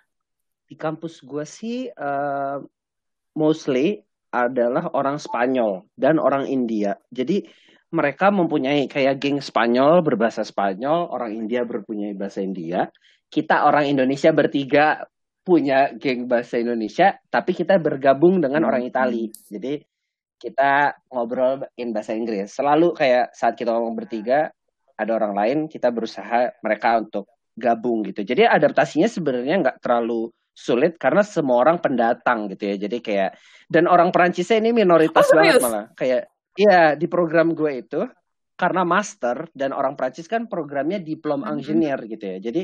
Di 0.67 0.75
kampus 0.75 1.23
gue 1.23 1.45
sih 1.47 1.87
uh, 1.91 2.59
mostly 3.39 4.03
adalah 4.35 4.91
orang 4.93 5.17
Spanyol 5.21 5.87
dan 5.95 6.19
orang 6.19 6.51
India. 6.51 6.99
Jadi 7.09 7.47
mereka 7.95 8.35
mempunyai 8.35 8.91
kayak 8.91 9.23
geng 9.23 9.39
Spanyol 9.39 10.03
berbahasa 10.03 10.43
Spanyol, 10.43 11.09
orang 11.09 11.33
India 11.33 11.63
berpunyai 11.63 12.13
bahasa 12.19 12.43
India. 12.43 12.91
Kita 13.31 13.67
orang 13.67 13.87
Indonesia 13.87 14.31
bertiga 14.35 15.01
punya 15.47 15.95
geng 15.95 16.27
bahasa 16.27 16.59
Indonesia, 16.59 17.15
tapi 17.31 17.55
kita 17.55 17.79
bergabung 17.79 18.43
dengan 18.43 18.67
orang 18.67 18.83
hmm. 18.83 18.91
Itali. 18.91 19.31
Jadi 19.31 19.79
kita 20.43 20.91
ngobrol 21.15 21.63
in 21.79 21.95
bahasa 21.95 22.19
Inggris. 22.19 22.51
Selalu 22.51 22.99
kayak 22.99 23.31
saat 23.31 23.55
kita 23.55 23.71
ngomong 23.71 23.95
bertiga, 23.95 24.51
ada 24.99 25.13
orang 25.15 25.39
lain, 25.39 25.59
kita 25.71 25.95
berusaha 25.95 26.51
mereka 26.67 26.99
untuk 26.99 27.31
gabung 27.55 28.03
gitu. 28.05 28.27
Jadi 28.27 28.43
adaptasinya 28.43 29.07
sebenarnya 29.07 29.55
nggak 29.63 29.79
terlalu 29.79 30.29
sulit 30.57 30.97
karena 30.99 31.23
semua 31.23 31.63
orang 31.63 31.79
pendatang 31.79 32.51
gitu 32.51 32.75
ya. 32.75 32.77
Jadi 32.83 32.99
kayak 32.99 33.31
dan 33.71 33.87
orang 33.87 34.11
Perancisnya 34.11 34.59
ini 34.59 34.75
minoritas 34.75 35.31
oh, 35.31 35.37
banget 35.39 35.63
malah. 35.63 35.87
Kayak 35.95 36.33
iya 36.59 36.99
di 36.99 37.07
program 37.07 37.55
gue 37.55 37.87
itu 37.87 38.03
karena 38.57 38.83
master 38.89 39.53
dan 39.53 39.77
orang 39.77 39.95
Prancis 39.95 40.25
kan 40.27 40.49
programnya 40.49 40.99
diploma 40.99 41.49
mm-hmm. 41.49 41.55
engineer 41.61 41.99
gitu 42.09 42.25
ya. 42.25 42.39
Jadi 42.41 42.63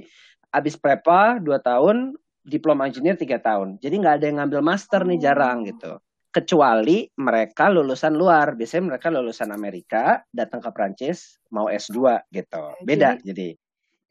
abis 0.53 0.77
prepa 0.77 1.41
dua 1.41 1.61
tahun 1.61 2.17
diploma 2.43 2.91
engineer 2.91 3.17
tiga 3.17 3.39
tahun. 3.39 3.79
Jadi 3.79 3.95
nggak 4.03 4.15
ada 4.21 4.25
yang 4.29 4.39
ngambil 4.43 4.61
master 4.61 5.07
nih 5.07 5.19
jarang 5.23 5.65
gitu. 5.67 5.99
Kecuali 6.33 7.07
mereka 7.19 7.71
lulusan 7.71 8.15
luar. 8.19 8.59
Biasanya 8.59 8.97
mereka 8.97 9.09
lulusan 9.11 9.51
Amerika, 9.55 10.23
datang 10.35 10.61
ke 10.61 10.71
Prancis 10.75 11.39
mau 11.55 11.71
S2 11.71 12.29
gitu. 12.35 12.63
Beda 12.83 13.19
jadi. 13.21 13.27
Jadi, 13.33 13.49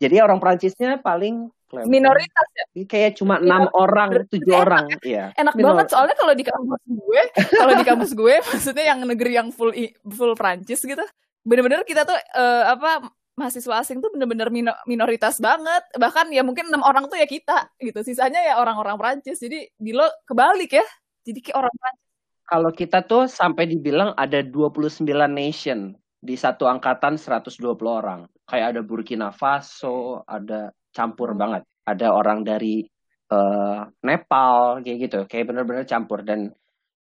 jadi 0.02 0.16
orang 0.26 0.42
Prancisnya 0.42 0.98
paling 0.98 1.50
minoritas 1.88 2.48
ya 2.52 2.66
kayak 2.84 3.16
cuma 3.16 3.40
enam 3.40 3.72
orang 3.72 4.28
tujuh 4.28 4.52
orang 4.52 4.92
iya 5.08 5.32
enak 5.40 5.56
Minor 5.56 5.80
banget 5.80 5.96
soalnya 5.96 6.16
kalau 6.20 6.34
di 6.36 6.44
kampus 6.44 6.82
gue 6.84 7.22
kalau 7.64 7.74
di 7.80 7.86
kampus 7.88 8.12
gue 8.12 8.36
maksudnya 8.44 8.86
yang 8.92 9.00
negeri 9.08 9.32
yang 9.40 9.48
full 9.56 9.72
full 10.12 10.36
Prancis 10.36 10.84
gitu 10.84 11.06
bener-bener 11.48 11.88
kita 11.88 12.04
tuh 12.04 12.18
uh, 12.36 12.76
apa 12.76 13.08
mahasiswa 13.40 13.82
asing 13.82 14.04
tuh 14.04 14.12
bener-bener 14.14 14.52
minoritas 14.86 15.40
banget. 15.40 15.84
Bahkan 15.96 16.32
ya 16.36 16.44
mungkin 16.44 16.68
enam 16.70 16.84
orang 16.84 17.08
tuh 17.08 17.18
ya 17.18 17.28
kita 17.28 17.72
gitu. 17.80 18.00
Sisanya 18.04 18.44
ya 18.44 18.54
orang-orang 18.60 18.96
Prancis 19.00 19.40
jadi 19.40 19.68
di 19.76 19.92
lo 19.96 20.08
kebalik 20.28 20.76
ya. 20.76 20.86
Jadi 21.24 21.40
kayak 21.40 21.58
orang 21.58 21.74
Prancis 21.78 22.12
kalau 22.52 22.68
kita 22.76 23.08
tuh 23.08 23.32
sampai 23.32 23.64
dibilang 23.64 24.12
ada 24.12 24.44
29 24.44 25.08
nation 25.32 25.96
di 26.20 26.36
satu 26.36 26.68
angkatan 26.68 27.16
120 27.16 27.64
orang. 27.88 28.28
Kayak 28.44 28.76
ada 28.76 28.82
Burkina 28.84 29.32
Faso 29.32 30.28
ada 30.28 30.68
campur 30.92 31.32
hmm. 31.32 31.40
banget. 31.40 31.64
Ada 31.88 32.12
orang 32.12 32.44
dari 32.44 32.84
uh, 33.32 33.88
Nepal 34.04 34.84
kayak 34.84 34.98
gitu. 35.08 35.20
Kayak 35.32 35.56
bener-bener 35.56 35.88
campur. 35.88 36.28
Dan 36.28 36.52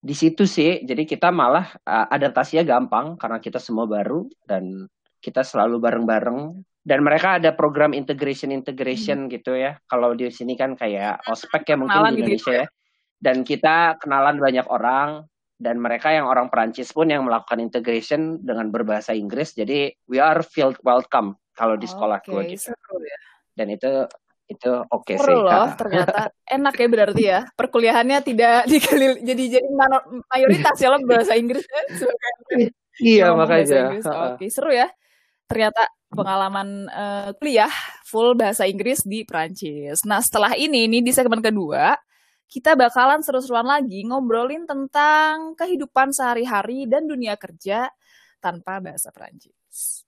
di 0.02 0.14
situ 0.18 0.50
sih 0.50 0.82
jadi 0.82 1.06
kita 1.06 1.30
malah 1.30 1.78
uh, 1.86 2.06
adaptasinya 2.10 2.66
gampang 2.66 3.14
karena 3.14 3.38
kita 3.38 3.62
semua 3.62 3.86
baru 3.86 4.26
dan 4.50 4.90
kita 5.26 5.42
selalu 5.42 5.82
bareng-bareng. 5.82 6.40
Dan 6.86 7.02
mereka 7.02 7.42
ada 7.42 7.50
program 7.50 7.90
integration 7.90 8.54
integration 8.54 9.26
hmm. 9.26 9.30
gitu 9.34 9.58
ya. 9.58 9.74
Kalau 9.90 10.14
di 10.14 10.30
sini 10.30 10.54
kan 10.54 10.78
kayak 10.78 11.26
ospek 11.26 11.66
ya 11.66 11.74
mungkin 11.74 11.98
kenalan 11.98 12.14
di 12.14 12.22
gitu 12.22 12.22
Indonesia 12.22 12.46
gitu. 12.46 12.60
ya. 12.62 12.66
dan 13.16 13.36
kita 13.42 13.76
kenalan 13.98 14.36
banyak 14.38 14.66
orang. 14.70 15.26
Dan 15.56 15.80
mereka 15.80 16.12
yang 16.12 16.28
orang 16.28 16.52
Perancis 16.52 16.92
pun 16.92 17.08
yang 17.08 17.24
melakukan 17.24 17.58
integration 17.64 18.44
dengan 18.44 18.68
berbahasa 18.68 19.16
Inggris. 19.16 19.56
Jadi 19.56 19.88
we 20.04 20.20
are 20.20 20.44
feel 20.44 20.76
welcome 20.84 21.40
kalau 21.56 21.74
di 21.80 21.88
sekolah 21.88 22.20
okay, 22.20 22.28
gue 22.28 22.42
gitu. 22.52 22.76
seru 22.76 22.96
ya. 23.00 23.18
dan 23.56 23.66
itu 23.72 23.92
itu 24.46 24.70
oke 24.70 25.10
okay 25.10 25.16
sih 25.18 25.32
loh 25.34 25.72
ternyata. 25.74 26.30
Enak 26.60 26.74
ya 26.76 26.86
berarti 26.86 27.22
ya. 27.24 27.40
Perkuliahannya 27.56 28.18
tidak 28.22 28.56
dikelil 28.70 29.18
jadi 29.24 29.44
jadi 29.58 29.68
mayoritas 30.28 30.76
ya 30.78 30.92
lo 30.92 31.00
bahasa 31.02 31.34
Inggris 31.34 31.64
kan 31.66 31.84
iya 33.02 33.32
makanya. 33.32 33.96
oke 33.96 34.38
okay, 34.38 34.48
seru 34.52 34.70
ya 34.72 34.86
ternyata 35.46 35.88
pengalaman 36.10 36.86
uh, 36.90 37.30
kuliah 37.38 37.70
full 38.06 38.38
bahasa 38.38 38.66
Inggris 38.66 39.02
di 39.02 39.26
Prancis. 39.26 40.06
Nah, 40.06 40.22
setelah 40.22 40.54
ini 40.54 40.86
nih 40.86 41.02
di 41.02 41.12
segmen 41.14 41.42
kedua, 41.42 41.94
kita 42.46 42.78
bakalan 42.78 43.26
seru-seruan 43.26 43.66
lagi 43.66 44.06
ngobrolin 44.06 44.66
tentang 44.66 45.58
kehidupan 45.58 46.14
sehari-hari 46.14 46.86
dan 46.86 47.10
dunia 47.10 47.34
kerja 47.34 47.90
tanpa 48.38 48.78
bahasa 48.78 49.10
Prancis. 49.10 50.06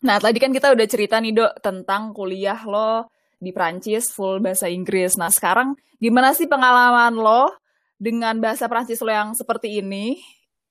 Nah, 0.00 0.16
tadi 0.16 0.40
kan 0.40 0.48
kita 0.48 0.72
udah 0.72 0.86
cerita 0.88 1.20
nih, 1.20 1.36
Dok, 1.36 1.60
tentang 1.60 2.16
kuliah 2.16 2.56
lo 2.64 3.12
di 3.36 3.52
Prancis 3.52 4.08
full 4.08 4.40
bahasa 4.40 4.68
Inggris. 4.72 5.20
Nah, 5.20 5.28
sekarang 5.28 5.76
gimana 6.00 6.32
sih 6.32 6.48
pengalaman 6.48 7.20
lo 7.20 7.52
dengan 8.00 8.40
bahasa 8.40 8.64
Prancis 8.64 9.04
lo 9.04 9.12
yang 9.12 9.36
seperti 9.36 9.84
ini? 9.84 10.16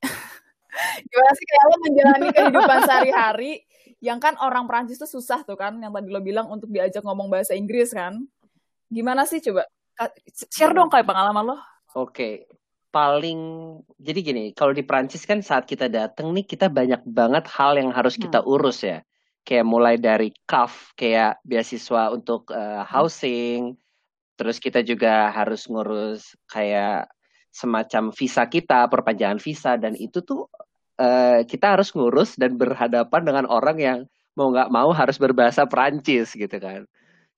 gimana 1.10 1.32
sih 1.38 1.46
kayak 1.46 1.66
lo 1.66 1.76
menjalani 1.86 2.28
kehidupan 2.34 2.80
sehari-hari 2.90 3.52
yang 4.02 4.18
kan 4.18 4.34
orang 4.42 4.66
Prancis 4.66 4.98
tuh 4.98 5.10
susah 5.10 5.46
tuh 5.46 5.60
kan, 5.60 5.78
yang 5.78 5.94
tadi 5.94 6.10
lo 6.10 6.26
bilang 6.26 6.50
untuk 6.50 6.74
diajak 6.74 7.06
ngomong 7.06 7.30
bahasa 7.30 7.54
Inggris 7.54 7.94
kan. 7.94 8.18
Gimana 8.90 9.30
sih 9.30 9.38
coba? 9.46 9.70
Share 10.50 10.74
dong 10.74 10.90
kayak 10.90 11.06
pengalaman 11.06 11.54
lo. 11.54 11.58
Oke, 11.94 12.10
okay 12.10 12.34
paling 12.90 13.40
jadi 14.02 14.20
gini 14.26 14.44
kalau 14.58 14.74
di 14.74 14.82
Prancis 14.82 15.22
kan 15.22 15.46
saat 15.46 15.70
kita 15.70 15.86
datang 15.86 16.34
nih 16.34 16.42
kita 16.42 16.74
banyak 16.74 17.06
banget 17.06 17.46
hal 17.54 17.78
yang 17.78 17.94
harus 17.94 18.18
kita 18.18 18.42
hmm. 18.42 18.50
urus 18.50 18.82
ya 18.82 19.06
kayak 19.44 19.66
mulai 19.66 19.96
dari 19.98 20.30
CAF 20.46 20.94
kayak 20.96 21.42
beasiswa 21.44 22.14
untuk 22.14 22.52
uh, 22.54 22.86
housing 22.86 23.76
terus 24.40 24.62
kita 24.62 24.80
juga 24.86 25.32
harus 25.36 25.68
ngurus 25.68 26.36
kayak 26.48 27.12
semacam 27.52 28.14
visa 28.14 28.46
kita 28.48 28.88
perpanjangan 28.88 29.42
visa 29.42 29.76
dan 29.76 29.98
itu 29.98 30.22
tuh 30.24 30.48
uh, 31.02 31.42
kita 31.44 31.76
harus 31.76 31.92
ngurus 31.96 32.38
dan 32.38 32.56
berhadapan 32.60 33.22
dengan 33.26 33.46
orang 33.50 33.78
yang 33.80 34.00
mau 34.38 34.54
nggak 34.54 34.70
mau 34.72 34.92
harus 34.96 35.20
berbahasa 35.20 35.66
Perancis 35.66 36.32
gitu 36.32 36.56
kan. 36.60 36.86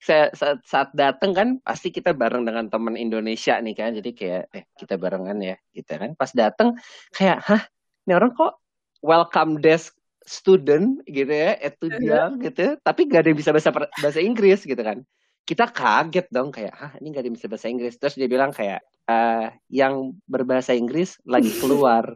Saya 0.01 0.33
saat, 0.33 0.65
saat 0.65 0.89
datang 0.97 1.31
kan 1.33 1.47
pasti 1.61 1.93
kita 1.93 2.13
bareng 2.17 2.41
dengan 2.41 2.69
teman 2.69 2.97
Indonesia 2.97 3.57
nih 3.61 3.75
kan 3.77 3.93
jadi 3.93 4.11
kayak 4.13 4.43
eh 4.53 4.65
kita 4.77 4.97
barengan 4.97 5.37
ya 5.41 5.55
gitu 5.73 5.93
kan. 5.93 6.17
Pas 6.17 6.33
datang 6.33 6.77
kayak 7.13 7.41
hah 7.45 7.61
ini 8.05 8.13
orang 8.17 8.33
kok 8.33 8.57
welcome 9.05 9.61
desk 9.61 9.93
student 10.21 11.01
gitu 11.09 11.33
ya 11.33 11.57
etudiant 11.57 12.37
gitu 12.37 12.77
tapi 12.85 13.09
gak 13.09 13.25
ada 13.25 13.29
yang 13.33 13.39
bisa 13.41 13.49
bahasa 13.49 13.73
bahasa 13.73 14.19
Inggris 14.21 14.63
gitu 14.63 14.79
kan. 14.79 15.01
Kita 15.41 15.67
kaget 15.73 16.29
dong 16.29 16.53
kayak 16.53 16.73
hah 16.77 16.91
ini 17.01 17.09
gak 17.11 17.25
ada 17.25 17.27
yang 17.27 17.37
bisa 17.37 17.49
bahasa 17.49 17.67
Inggris. 17.67 17.97
Terus 17.97 18.15
dia 18.15 18.29
bilang 18.29 18.53
kayak 18.53 18.85
uh, 19.09 19.49
yang 19.67 20.15
berbahasa 20.29 20.77
Inggris 20.77 21.17
lagi 21.25 21.49
keluar. 21.61 22.15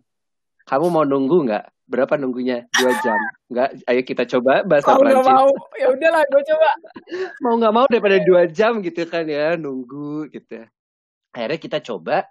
Kamu 0.66 0.90
mau 0.90 1.06
nunggu 1.06 1.46
nggak? 1.46 1.66
Berapa 1.86 2.18
nunggunya? 2.18 2.66
Dua 2.74 2.92
jam. 3.06 3.20
Nggak 3.54 3.70
ayo 3.86 4.02
kita 4.02 4.24
coba 4.26 4.66
bahasa 4.66 4.98
oh, 4.98 4.98
Prancis 4.98 5.30
mau? 5.30 5.50
Ya 5.78 5.88
udahlah 5.94 6.26
gue 6.26 6.42
coba. 6.42 6.70
Mau 7.46 7.54
nggak 7.62 7.74
mau 7.78 7.86
daripada 7.86 8.18
dua 8.26 8.50
jam 8.50 8.82
gitu 8.82 9.06
kan 9.06 9.30
ya 9.30 9.54
nunggu 9.54 10.34
gitu. 10.34 10.66
Akhirnya 11.30 11.60
kita 11.62 11.78
coba 11.86 12.26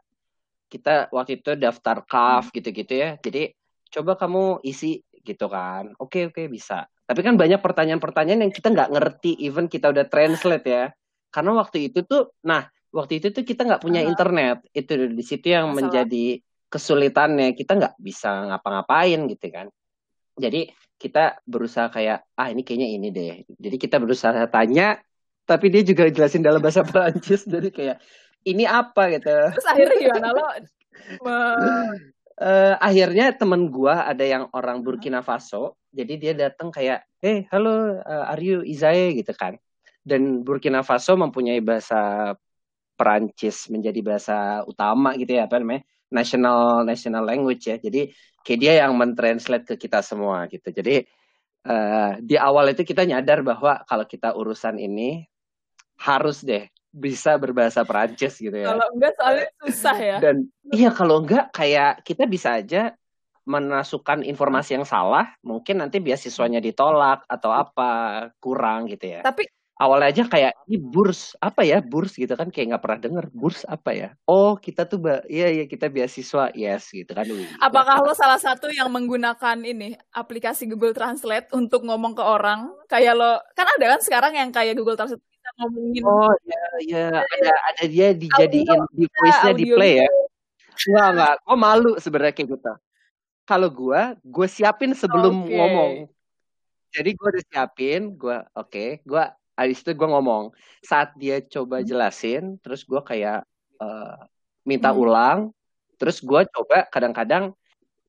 kita 0.66 1.06
waktu 1.14 1.38
itu 1.38 1.54
daftar 1.54 2.02
kaf 2.02 2.50
gitu-gitu 2.50 2.98
ya. 2.98 3.14
Jadi 3.22 3.54
coba 3.94 4.18
kamu 4.18 4.66
isi 4.66 5.06
gitu 5.24 5.48
kan. 5.48 5.96
Oke 5.96 6.28
oke 6.28 6.46
bisa. 6.52 6.86
Tapi 7.04 7.20
kan 7.24 7.34
banyak 7.34 7.58
pertanyaan-pertanyaan 7.60 8.48
yang 8.48 8.52
kita 8.52 8.68
nggak 8.70 8.92
ngerti 8.92 9.32
even 9.40 9.66
kita 9.66 9.90
udah 9.90 10.04
translate 10.06 10.66
ya. 10.68 10.84
Karena 11.32 11.56
waktu 11.58 11.90
itu 11.90 12.04
tuh 12.04 12.30
nah 12.44 12.68
waktu 12.94 13.18
itu 13.18 13.32
tuh 13.34 13.42
kita 13.42 13.64
nggak 13.64 13.82
punya 13.82 14.04
internet. 14.04 14.62
Itu 14.70 15.10
di 15.10 15.24
situ 15.24 15.50
yang 15.50 15.72
Masalah. 15.72 15.78
menjadi 15.80 16.26
kesulitannya. 16.68 17.56
Kita 17.56 17.72
nggak 17.74 17.94
bisa 17.98 18.52
ngapa-ngapain 18.52 19.20
gitu 19.32 19.46
kan. 19.50 19.66
Jadi 20.36 20.70
kita 20.94 21.42
berusaha 21.44 21.90
kayak 21.90 22.24
ah 22.38 22.48
ini 22.52 22.62
kayaknya 22.62 22.88
ini 22.88 23.08
deh. 23.10 23.32
Jadi 23.48 23.76
kita 23.80 23.96
berusaha 23.98 24.46
tanya 24.52 25.00
tapi 25.44 25.68
dia 25.68 25.84
juga 25.84 26.08
jelasin 26.08 26.40
dalam 26.40 26.60
bahasa 26.60 26.84
Perancis. 26.88 27.44
Jadi 27.44 27.68
kayak 27.72 28.00
ini 28.44 28.64
apa? 28.68 29.08
gitu. 29.12 29.32
Terus 29.56 29.68
akhirnya 29.68 29.96
gimana? 30.00 30.28
Lo 30.32 30.46
uh, 32.40 32.74
akhirnya 32.80 33.34
temen 33.34 33.68
gua 33.68 34.08
ada 34.08 34.24
yang 34.24 34.48
orang 34.54 34.80
Burkina 34.80 35.20
Faso 35.20 35.78
jadi 35.94 36.14
dia 36.16 36.32
datang 36.34 36.72
kayak 36.72 37.06
hey 37.22 37.46
halo 37.50 38.00
uh, 38.00 38.30
are 38.30 38.42
you 38.42 38.62
Izae 38.64 39.14
gitu 39.18 39.34
kan 39.36 39.58
dan 40.04 40.44
Burkina 40.44 40.84
Faso 40.84 41.16
mempunyai 41.16 41.64
bahasa 41.64 42.32
Perancis 42.94 43.66
menjadi 43.72 44.00
bahasa 44.06 44.62
utama 44.68 45.18
gitu 45.18 45.34
ya 45.34 45.50
apa 45.50 45.58
namanya 45.58 45.82
national 46.14 46.86
national 46.86 47.26
language 47.26 47.66
ya. 47.66 47.76
Jadi 47.80 48.14
kayak 48.46 48.58
dia 48.62 48.72
yang 48.86 48.94
mentranslate 48.94 49.66
ke 49.66 49.74
kita 49.74 49.98
semua 50.04 50.46
gitu. 50.46 50.70
Jadi 50.70 51.02
uh, 51.66 52.20
di 52.22 52.38
awal 52.38 52.70
itu 52.70 52.86
kita 52.86 53.02
nyadar 53.02 53.42
bahwa 53.42 53.82
kalau 53.88 54.06
kita 54.06 54.36
urusan 54.38 54.78
ini 54.78 55.26
harus 55.98 56.42
deh 56.46 56.70
bisa 56.94 57.34
berbahasa 57.34 57.82
Perancis 57.82 58.38
gitu 58.38 58.54
ya. 58.54 58.70
Kalau 58.70 58.86
enggak 58.94 59.12
soalnya 59.18 59.48
susah 59.66 59.96
ya. 59.98 60.16
Dan 60.22 60.36
iya 60.70 60.94
kalau 60.94 61.26
enggak 61.26 61.50
kayak 61.50 62.06
kita 62.06 62.30
bisa 62.30 62.62
aja 62.62 62.94
menasukkan 63.44 64.24
informasi 64.24 64.80
yang 64.80 64.86
salah, 64.88 65.34
mungkin 65.44 65.82
nanti 65.82 66.00
beasiswanya 66.00 66.62
ditolak 66.62 67.26
atau 67.28 67.52
apa 67.52 67.90
kurang 68.40 68.88
gitu 68.88 69.18
ya. 69.18 69.20
Tapi 69.20 69.44
awalnya 69.74 70.08
aja 70.14 70.24
kayak 70.30 70.52
ini 70.70 70.78
burs 70.78 71.34
apa 71.42 71.66
ya 71.66 71.82
burs 71.82 72.14
gitu 72.14 72.30
kan 72.38 72.48
kayak 72.50 72.74
nggak 72.74 72.82
pernah 72.82 72.98
denger 73.02 73.24
burs 73.34 73.66
apa 73.66 73.90
ya 73.90 74.08
oh 74.30 74.54
kita 74.54 74.86
tuh 74.86 75.02
iya 75.26 75.50
iya 75.50 75.64
kita 75.66 75.90
beasiswa 75.90 76.54
yes 76.54 76.94
gitu 76.94 77.10
kan 77.10 77.26
apakah 77.58 78.06
lo 78.06 78.14
salah 78.14 78.38
satu 78.38 78.70
yang 78.70 78.86
menggunakan 78.94 79.58
ini 79.66 79.98
aplikasi 80.14 80.70
Google 80.70 80.94
Translate 80.94 81.50
untuk 81.50 81.82
ngomong 81.82 82.14
ke 82.14 82.22
orang 82.22 82.70
kayak 82.86 83.18
lo 83.18 83.42
kan 83.58 83.66
ada 83.66 83.98
kan 83.98 84.00
sekarang 84.00 84.32
yang 84.38 84.54
kayak 84.54 84.78
Google 84.78 84.94
Translate 84.94 85.22
ngomongin 85.54 86.02
oh 86.02 86.34
ya 86.42 86.62
ya 86.82 87.04
ada 87.14 87.50
ada 87.72 87.84
dia 87.86 88.10
dijadiin 88.10 88.80
di 88.90 89.06
voice-nya 89.06 89.52
di 89.54 89.66
play 89.70 89.94
ya 90.02 90.08
Enggak, 90.74 91.08
enggak. 91.14 91.34
Gue 91.46 91.56
malu 91.56 91.92
sebenarnya 92.02 92.34
kayak 92.34 92.48
gitu. 92.50 92.74
Kalau 93.46 93.68
gue, 93.70 94.00
gue 94.26 94.46
siapin 94.50 94.90
sebelum 94.90 95.46
okay. 95.46 95.54
ngomong. 95.54 95.92
Jadi 96.90 97.10
gue 97.14 97.28
udah 97.30 97.44
siapin, 97.46 98.02
gue 98.18 98.36
oke, 98.58 98.74
okay, 98.74 98.88
gue 99.06 99.22
habis 99.54 99.78
itu 99.82 99.94
gue 99.94 100.08
ngomong 100.10 100.50
saat 100.82 101.14
dia 101.14 101.38
coba 101.42 101.80
hmm. 101.80 101.86
jelasin 101.86 102.44
terus 102.58 102.82
gue 102.82 102.98
kayak 103.00 103.46
uh, 103.78 104.18
minta 104.66 104.90
hmm. 104.90 104.98
ulang 104.98 105.38
terus 105.98 106.18
gue 106.18 106.42
coba 106.50 106.90
kadang-kadang 106.90 107.54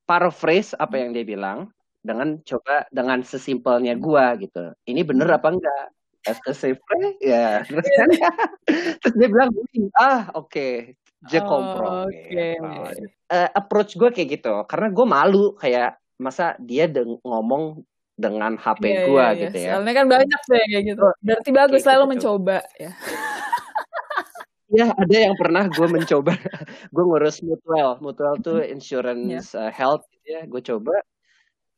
paraphrase 0.09 0.73
apa 0.77 0.97
yang 0.97 1.13
dia 1.13 1.21
bilang 1.25 1.69
dengan 2.01 2.41
coba 2.41 2.89
dengan 2.89 3.21
sesimpelnya 3.21 3.93
hmm. 3.93 4.01
gue 4.01 4.25
gitu 4.49 4.65
ini 4.89 5.01
bener 5.05 5.29
apa 5.29 5.53
enggak 5.53 5.85
SKCP 6.25 6.87
ya 7.21 7.61
terus 7.69 7.85
kan 7.85 8.09
terus 8.99 9.13
dia 9.15 9.27
bilang 9.29 9.49
ah 9.95 10.33
oke 10.33 10.49
okay. 10.49 10.73
je 11.29 11.39
kompro 11.41 12.03
oh, 12.03 12.09
okay. 12.09 12.57
uh, 13.29 13.49
approach 13.53 13.95
gue 13.95 14.09
kayak 14.09 14.41
gitu 14.41 14.65
karena 14.65 14.87
gue 14.89 15.05
malu 15.05 15.53
kayak 15.57 16.01
masa 16.17 16.57
dia 16.57 16.89
ngomong 17.23 17.85
dengan 18.15 18.55
HP 18.55 18.83
yeah, 18.87 19.03
gue 19.05 19.19
yeah, 19.19 19.31
gitu 19.35 19.57
yeah. 19.59 19.67
ya. 19.67 19.73
Soalnya 19.75 19.93
kan 19.99 20.07
banyak 20.07 20.41
deh 20.47 20.63
kayak 20.71 20.83
gitu. 20.87 21.07
Berarti 21.19 21.49
bagus 21.51 21.83
kayak 21.83 21.99
gitu. 21.99 22.07
mencoba 22.07 22.57
ya. 22.79 22.91
ya 24.75 24.85
ada 24.91 25.15
yang 25.15 25.35
pernah 25.37 25.63
gue 25.69 25.87
mencoba 25.87 26.33
gue 26.95 27.03
ngurus 27.05 27.39
mutual 27.45 28.01
mutual 28.01 28.35
tuh 28.41 28.59
hmm. 28.59 28.73
insurance 28.73 29.53
yeah. 29.53 29.69
uh, 29.69 29.71
health 29.71 30.03
gitu 30.09 30.27
ya 30.35 30.41
gue 30.49 30.61
coba 30.65 30.95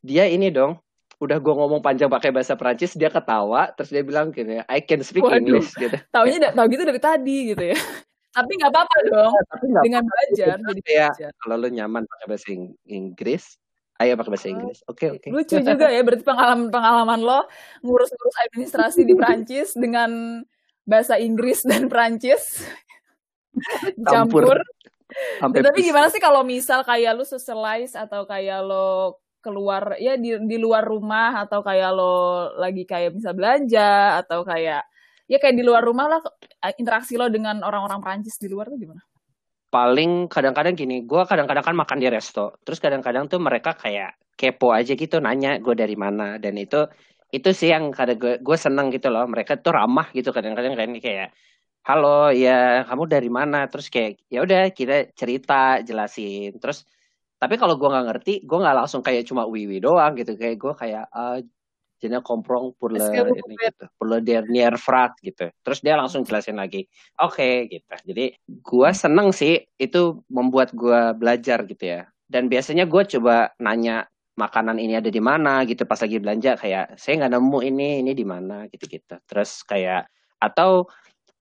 dia 0.01 0.25
ini 0.25 0.47
dong 0.49 0.79
udah 1.17 1.37
gue 1.41 1.53
ngomong 1.53 1.81
panjang 1.81 2.09
pakai 2.13 2.29
bahasa 2.29 2.53
Prancis 2.53 2.93
dia 2.93 3.09
ketawa 3.09 3.73
terus 3.73 3.89
dia 3.89 4.05
bilang 4.05 4.29
gini 4.29 4.61
I 4.69 4.85
can 4.85 5.01
speak 5.01 5.25
Waduh. 5.25 5.41
English 5.41 5.73
gitu 5.73 5.97
taunya 6.15 6.53
tahu 6.53 6.67
gitu 6.69 6.83
dari 6.85 7.01
tadi 7.01 7.37
gitu 7.53 7.63
ya 7.73 7.77
tapi 8.37 8.51
nggak 8.53 8.69
apa-apa 8.69 8.95
dong 9.09 9.33
ya, 9.33 9.41
tapi 9.49 9.65
gak 9.73 9.83
dengan 9.87 10.03
apa 10.05 10.05
-apa. 10.05 10.13
belajar 10.13 10.55
jadi 10.61 10.81
ya, 10.93 11.29
kalau 11.41 11.55
lo 11.57 11.67
nyaman 11.73 12.03
pakai 12.05 12.25
bahasa 12.29 12.47
Inggris 12.85 13.57
Ayo 13.97 14.13
pakai 14.13 14.29
bahasa 14.29 14.49
Inggris. 14.53 14.79
Oke, 14.85 15.09
okay, 15.09 15.09
oke. 15.09 15.21
Okay. 15.25 15.29
Lucu 15.33 15.57
juga 15.73 15.89
ya 15.89 16.01
berarti 16.05 16.21
pengalaman-pengalaman 16.21 17.17
lo 17.17 17.49
ngurus-ngurus 17.81 18.37
administrasi 18.45 19.01
di 19.09 19.17
Prancis 19.17 19.73
dengan 19.73 20.41
bahasa 20.85 21.17
Inggris 21.17 21.65
dan 21.65 21.89
Prancis 21.89 22.61
campur. 24.05 24.61
Tapi 25.41 25.79
gimana 25.81 26.13
sih 26.13 26.21
kalau 26.21 26.45
misal 26.45 26.85
kayak 26.85 27.17
lo 27.17 27.25
socialize 27.25 27.97
atau 27.97 28.29
kayak 28.29 28.61
lo 28.61 29.17
keluar 29.47 29.95
ya 29.95 30.19
di 30.19 30.35
di 30.43 30.57
luar 30.59 30.83
rumah 30.83 31.47
atau 31.47 31.63
kayak 31.63 31.91
lo 31.95 32.51
lagi 32.59 32.83
kayak 32.83 33.15
bisa 33.15 33.31
belanja 33.31 34.19
atau 34.19 34.43
kayak 34.43 34.83
ya 35.31 35.37
kayak 35.39 35.55
di 35.55 35.63
luar 35.63 35.87
rumah 35.87 36.11
lah 36.11 36.21
interaksi 36.75 37.15
lo 37.15 37.31
dengan 37.31 37.63
orang-orang 37.63 38.03
Prancis 38.03 38.35
di 38.35 38.51
luar 38.51 38.67
tuh 38.67 38.79
gimana? 38.79 38.99
paling 39.67 40.31
kadang-kadang 40.31 40.79
gini, 40.79 41.03
gue 41.03 41.21
kadang-kadang 41.27 41.59
kan 41.59 41.75
makan 41.75 41.99
di 41.99 42.07
resto, 42.07 42.55
terus 42.63 42.79
kadang-kadang 42.79 43.27
tuh 43.27 43.35
mereka 43.43 43.75
kayak 43.75 44.15
kepo 44.37 44.71
aja 44.71 44.93
gitu 44.93 45.17
nanya 45.17 45.57
gue 45.57 45.73
dari 45.73 45.97
mana 45.97 46.37
dan 46.37 46.53
itu 46.55 46.85
itu 47.33 47.49
sih 47.51 47.73
yang 47.73 47.89
kadang 47.91 48.21
gue 48.21 48.33
gue 48.39 48.57
seneng 48.57 48.93
gitu 48.93 49.09
loh 49.09 49.25
mereka 49.25 49.57
tuh 49.57 49.73
ramah 49.75 50.07
gitu 50.13 50.29
kadang-kadang 50.29 50.77
kan 50.77 50.93
kayak 51.01 51.33
halo 51.83 52.29
ya 52.31 52.85
kamu 52.85 53.03
dari 53.09 53.29
mana 53.33 53.65
terus 53.67 53.89
kayak 53.89 54.21
ya 54.29 54.45
udah 54.45 54.69
kita 54.71 55.11
cerita 55.17 55.81
jelasin 55.81 56.55
terus 56.61 56.85
tapi 57.37 57.55
kalau 57.61 57.77
gue 57.77 57.85
nggak 57.85 58.05
ngerti 58.09 58.33
gue 58.43 58.57
nggak 58.57 58.77
langsung 58.77 59.01
kayak 59.05 59.29
cuma 59.29 59.45
wiwi 59.45 59.77
doang 59.77 60.17
gitu. 60.17 60.33
Kayak 60.33 60.57
gue 60.57 60.73
kayak 60.73 61.05
uh, 61.13 61.37
jadinya 62.01 62.21
komprong 62.21 62.73
pour 62.77 62.89
le 62.93 63.01
ini 63.01 63.53
gitu. 63.57 63.85
Pour 63.97 64.09
le 64.09 64.19
dernier 64.21 64.73
frat 64.77 65.13
gitu. 65.21 65.49
Terus 65.61 65.79
dia 65.85 65.93
langsung 65.97 66.25
jelasin 66.25 66.57
lagi 66.57 66.89
oke 67.21 67.37
okay, 67.37 67.69
gitu. 67.69 67.93
Jadi 68.09 68.25
gue 68.49 68.89
seneng 68.93 69.29
sih 69.33 69.61
itu 69.77 70.21
membuat 70.33 70.73
gue 70.73 71.13
belajar 71.13 71.65
gitu 71.69 71.83
ya. 71.85 72.01
Dan 72.25 72.49
biasanya 72.49 72.89
gue 72.89 73.03
coba 73.17 73.53
nanya 73.61 74.09
makanan 74.37 74.77
ini 74.77 74.97
ada 74.97 75.09
di 75.09 75.21
mana? 75.21 75.65
gitu. 75.65 75.85
Pas 75.85 75.97
lagi 76.01 76.17
belanja 76.17 76.57
kayak 76.57 76.97
saya 76.97 77.25
nggak 77.25 77.33
nemu 77.37 77.59
ini 77.65 77.89
ini 78.01 78.11
di 78.17 78.25
mana? 78.25 78.65
gitu 78.69 78.85
gitu 78.89 79.15
terus 79.29 79.61
kayak 79.65 80.09
atau 80.41 80.85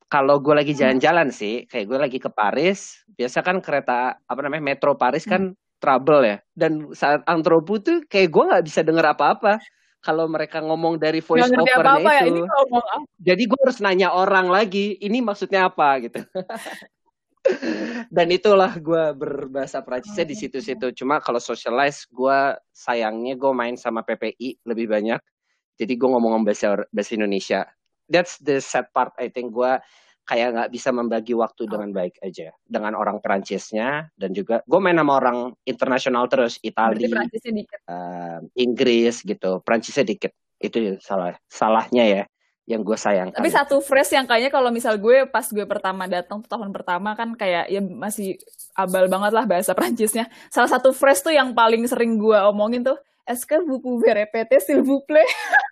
kalau 0.07 0.39
gue 0.39 0.55
lagi 0.55 0.73
jalan-jalan 0.73 1.35
sih 1.35 1.67
kayak 1.67 1.87
gue 1.91 1.99
lagi 1.99 2.19
ke 2.23 2.31
Paris 2.31 3.03
biasa 3.11 3.43
kan 3.43 3.59
kereta 3.59 4.17
apa 4.23 4.41
namanya 4.41 4.63
metro 4.63 4.95
Paris 4.95 5.27
kan 5.27 5.53
hmm. 5.53 5.66
Trouble 5.77 6.25
ya 6.25 6.37
dan 6.57 6.91
saat 6.97 7.21
antropo 7.29 7.77
tuh 7.79 8.05
kayak 8.09 8.33
gue 8.33 8.45
nggak 8.49 8.65
bisa 8.65 8.81
denger 8.81 9.13
apa-apa 9.13 9.61
kalau 10.07 10.31
mereka 10.31 10.63
ngomong 10.63 11.03
dari 11.03 11.19
voice 11.19 11.51
overnya 11.51 11.83
apa 11.83 11.99
-apa 11.99 12.11
itu. 12.15 12.15
Ya, 12.15 12.25
ini 12.31 12.41
Jadi 13.19 13.43
gue 13.51 13.59
harus 13.59 13.79
nanya 13.83 14.15
orang 14.15 14.47
lagi, 14.47 14.95
ini 15.03 15.19
maksudnya 15.19 15.67
apa 15.67 15.99
gitu. 15.99 16.23
Dan 18.17 18.31
itulah 18.31 18.71
gue 18.79 19.05
berbahasa 19.19 19.83
Prancisnya 19.83 20.23
di 20.23 20.39
situ-situ. 20.39 20.95
Cuma 20.95 21.19
kalau 21.19 21.43
socialize, 21.43 22.07
gue 22.07 22.55
sayangnya 22.71 23.35
gue 23.35 23.51
main 23.51 23.75
sama 23.75 24.07
PPI 24.07 24.63
lebih 24.63 24.87
banyak. 24.87 25.19
Jadi 25.75 25.93
gue 25.99 26.09
ngomong 26.09 26.47
bahasa 26.47 26.87
bahasa 26.95 27.13
Indonesia. 27.19 27.67
That's 28.07 28.39
the 28.39 28.63
sad 28.63 28.95
part. 28.95 29.11
I 29.19 29.35
think 29.35 29.51
gue 29.51 29.73
kayak 30.27 30.49
nggak 30.59 30.71
bisa 30.75 30.91
membagi 30.91 31.33
waktu 31.39 31.65
oh. 31.65 31.71
dengan 31.71 31.95
baik 31.95 32.19
aja 32.21 32.51
dengan 32.67 32.99
orang 32.99 33.23
Perancisnya 33.23 34.11
dan 34.19 34.35
juga 34.35 34.61
gue 34.67 34.81
main 34.83 34.99
sama 34.99 35.23
orang 35.23 35.39
internasional 35.63 36.27
terus 36.27 36.59
Italia, 36.67 37.07
uh, 37.87 38.43
Inggris 38.59 39.23
gitu, 39.23 39.63
Perancisnya 39.63 40.03
dikit 40.03 40.35
itu 40.59 40.99
salah 40.99 41.39
salahnya 41.47 42.05
ya 42.05 42.23
yang 42.67 42.83
gue 42.83 42.99
sayang. 42.99 43.31
Tapi 43.31 43.47
satu 43.47 43.79
phrase 43.79 44.19
yang 44.19 44.27
kayaknya 44.27 44.51
kalau 44.51 44.75
misal 44.75 44.99
gue 44.99 45.31
pas 45.31 45.47
gue 45.47 45.63
pertama 45.63 46.11
datang 46.11 46.43
tahun 46.43 46.75
pertama 46.75 47.15
kan 47.15 47.39
kayak 47.39 47.71
ya 47.71 47.79
masih 47.79 48.43
abal 48.75 49.07
banget 49.07 49.31
lah 49.31 49.47
bahasa 49.47 49.71
Prancisnya. 49.71 50.27
Salah 50.51 50.67
satu 50.67 50.91
phrase 50.91 51.23
tuh 51.23 51.31
yang 51.31 51.55
paling 51.55 51.87
sering 51.87 52.19
gue 52.19 52.35
omongin 52.43 52.83
tuh 52.83 52.99
Est-ce 53.27 53.45
que 53.45 53.59
vous 53.59 53.81
pouvez 53.81 54.13
répéter 54.13 54.61
s'il 54.61 54.83
vous 54.83 55.01
plaît? 55.01 55.27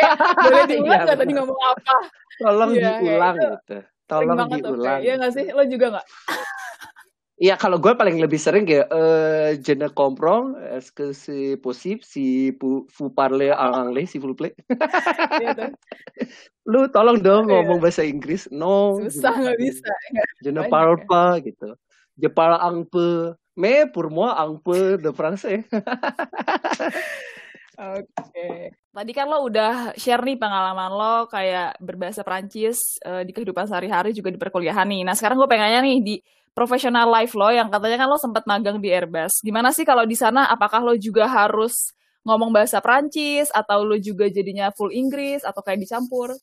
ya, 0.00 0.10
boleh 0.16 0.62
diulang 0.70 1.04
iya, 1.06 1.14
tadi 1.16 1.32
ngomong 1.34 1.60
apa? 1.60 1.96
Tolong 2.40 2.70
ya, 2.74 2.90
diulang 3.00 3.36
ya, 3.36 3.50
gitu. 3.54 3.76
Tolong 4.04 4.38
diulang. 4.50 5.00
Iya 5.00 5.12
gak 5.20 5.32
sih? 5.32 5.46
Lo 5.50 5.62
juga 5.66 5.86
gak? 6.00 6.06
Iya 7.34 7.58
kalau 7.58 7.82
gue 7.82 7.90
paling 7.98 8.22
lebih 8.22 8.38
sering 8.38 8.62
kayak 8.62 8.86
eh 8.94 9.58
je 9.58 9.74
ne 9.74 9.90
comprends 9.90 10.54
est-ce 10.70 10.94
que 10.94 11.10
c'est 11.10 11.58
possible 11.58 11.98
si 12.06 12.54
vous 12.62 13.10
parlez 13.10 13.50
en 13.50 13.74
anglais 13.74 14.06
s'il 14.06 14.22
vous 14.22 14.38
plaît. 14.38 14.54
Iya 15.42 15.74
Lu 16.70 16.86
tolong 16.94 17.18
dong 17.18 17.50
iya. 17.50 17.60
ngomong 17.60 17.82
bahasa 17.82 18.06
Inggris. 18.06 18.46
No. 18.54 19.02
Susah 19.02 19.34
nggak 19.34 19.58
bisa. 19.58 19.90
Je 20.46 20.50
ne 20.54 20.62
parle 20.70 21.02
pas 21.10 21.42
gitu. 21.42 21.74
Je 22.22 22.28
parle 22.30 22.62
un 22.62 22.86
peu. 22.86 23.34
Mais 23.58 23.82
pour 23.90 24.10
moi 24.14 24.38
un 24.38 24.54
peu 24.54 24.94
de 24.94 25.10
français. 25.10 25.66
Oke. 27.78 28.06
Okay. 28.14 28.70
Tadi 28.94 29.10
kan 29.10 29.26
lo 29.26 29.50
udah 29.50 29.90
share 29.98 30.22
nih 30.22 30.38
pengalaman 30.38 30.94
lo 30.94 31.26
kayak 31.26 31.82
berbahasa 31.82 32.22
Prancis 32.22 32.78
uh, 33.02 33.26
di 33.26 33.34
kehidupan 33.34 33.66
sehari-hari 33.66 34.14
juga 34.14 34.30
di 34.30 34.38
perkuliahan 34.38 34.86
nih. 34.86 35.02
Nah 35.02 35.18
sekarang 35.18 35.34
gue 35.42 35.50
pengennya 35.50 35.82
nih 35.82 35.98
di 35.98 36.14
profesional 36.54 37.10
life 37.10 37.34
lo 37.34 37.50
yang 37.50 37.74
katanya 37.74 38.06
kan 38.06 38.08
lo 38.08 38.14
sempat 38.22 38.46
magang 38.46 38.78
di 38.78 38.94
Airbus. 38.94 39.42
Gimana 39.42 39.74
sih 39.74 39.82
kalau 39.82 40.06
di 40.06 40.14
sana 40.14 40.46
apakah 40.46 40.78
lo 40.78 40.94
juga 40.94 41.26
harus 41.26 41.90
ngomong 42.22 42.54
bahasa 42.54 42.78
Prancis 42.78 43.50
atau 43.50 43.82
lo 43.82 43.98
juga 43.98 44.30
jadinya 44.30 44.70
full 44.70 44.94
Inggris 44.94 45.42
atau 45.42 45.58
kayak 45.58 45.82
dicampur? 45.82 46.38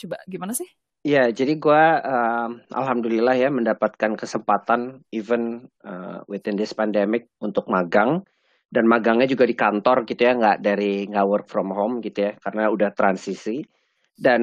Coba 0.00 0.16
gimana 0.24 0.56
sih? 0.56 0.66
Ya, 1.04 1.28
jadi 1.28 1.56
gue 1.56 1.84
uh, 2.00 2.48
alhamdulillah 2.72 3.36
ya 3.36 3.52
mendapatkan 3.52 4.16
kesempatan 4.16 5.04
even 5.12 5.68
uh, 5.84 6.24
within 6.32 6.56
this 6.56 6.72
pandemic 6.72 7.28
untuk 7.44 7.68
magang 7.68 8.24
dan 8.70 8.86
magangnya 8.86 9.26
juga 9.26 9.44
di 9.44 9.58
kantor 9.58 10.06
gitu 10.06 10.22
ya, 10.22 10.32
nggak 10.38 10.58
dari 10.62 11.04
nggak 11.10 11.26
work 11.26 11.46
from 11.50 11.74
home 11.74 11.98
gitu 12.00 12.30
ya, 12.30 12.32
karena 12.38 12.70
udah 12.70 12.94
transisi 12.94 13.66
dan 14.20 14.42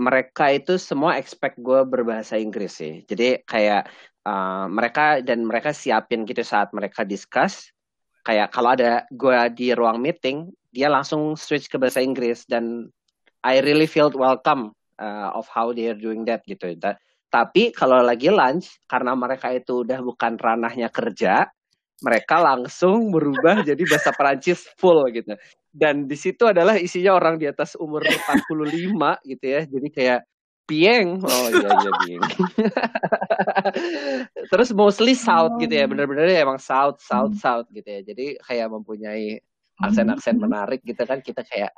mereka 0.00 0.48
itu 0.48 0.80
semua 0.80 1.20
expect 1.20 1.60
gue 1.60 1.84
berbahasa 1.84 2.40
Inggris 2.40 2.80
sih. 2.80 3.04
Jadi 3.04 3.44
kayak 3.44 3.84
uh, 4.24 4.64
mereka 4.72 5.20
dan 5.20 5.44
mereka 5.44 5.76
siapin 5.76 6.24
gitu 6.24 6.40
saat 6.40 6.72
mereka 6.72 7.04
discuss. 7.04 7.68
Kayak 8.24 8.56
kalau 8.56 8.72
ada 8.72 9.04
gue 9.12 9.36
di 9.52 9.76
ruang 9.76 10.00
meeting, 10.00 10.48
dia 10.72 10.88
langsung 10.88 11.36
switch 11.36 11.68
ke 11.68 11.76
bahasa 11.76 12.00
Inggris 12.00 12.48
dan 12.48 12.88
I 13.44 13.60
really 13.60 13.90
felt 13.90 14.16
welcome 14.16 14.72
uh, 14.96 15.36
of 15.36 15.44
how 15.52 15.76
they 15.76 15.92
are 15.92 15.98
doing 15.98 16.24
that 16.24 16.40
gitu. 16.48 16.72
Tapi 17.28 17.74
kalau 17.76 18.00
lagi 18.00 18.32
lunch, 18.32 18.80
karena 18.88 19.12
mereka 19.12 19.52
itu 19.52 19.84
udah 19.84 20.00
bukan 20.00 20.40
ranahnya 20.40 20.88
kerja, 20.88 21.52
mereka 22.00 22.40
langsung 22.40 23.12
berubah 23.12 23.60
jadi 23.68 23.82
bahasa 23.84 24.10
Perancis 24.14 24.64
full 24.80 25.04
gitu. 25.12 25.36
Dan 25.72 26.04
di 26.04 26.16
situ 26.18 26.44
adalah 26.44 26.76
isinya 26.76 27.16
orang 27.16 27.40
di 27.40 27.48
atas 27.48 27.76
umur 27.80 28.04
45 28.04 28.92
gitu 29.24 29.44
ya. 29.46 29.62
Jadi 29.64 29.88
kayak 29.88 30.20
Pieng. 30.62 31.18
Oh 31.20 31.46
iya 31.48 31.68
iya 31.68 31.92
Pieng. 32.06 32.22
Terus 34.52 34.68
mostly 34.76 35.16
South 35.16 35.56
gitu 35.58 35.72
ya. 35.72 35.88
Bener-bener 35.88 36.28
ya 36.28 36.44
emang 36.44 36.60
South 36.60 37.00
South 37.00 37.34
hmm. 37.34 37.40
South 37.40 37.66
gitu 37.72 37.88
ya. 37.88 38.00
Jadi 38.04 38.36
kayak 38.38 38.68
mempunyai 38.68 39.40
aksen-aksen 39.80 40.36
hmm. 40.36 40.44
menarik 40.44 40.80
gitu 40.84 41.02
kan. 41.08 41.24
Kita 41.24 41.42
kayak 41.42 41.72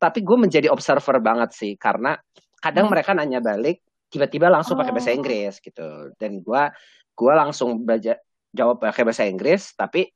tapi 0.00 0.24
gue 0.24 0.36
menjadi 0.36 0.66
observer 0.68 1.22
banget 1.22 1.54
sih. 1.54 1.72
Karena 1.78 2.18
kadang 2.58 2.90
hmm. 2.90 2.92
mereka 2.92 3.10
nanya 3.14 3.40
balik 3.40 3.80
tiba-tiba 4.10 4.50
langsung 4.50 4.74
pakai 4.74 4.90
bahasa 4.90 5.14
oh. 5.14 5.16
Inggris 5.16 5.54
gitu. 5.62 6.12
Dan 6.18 6.42
gue 6.42 6.62
gue 7.14 7.32
langsung 7.32 7.86
belajar 7.86 8.18
jawab 8.50 8.82
pakai 8.82 9.02
bahasa 9.06 9.26
Inggris 9.26 9.74
tapi 9.78 10.10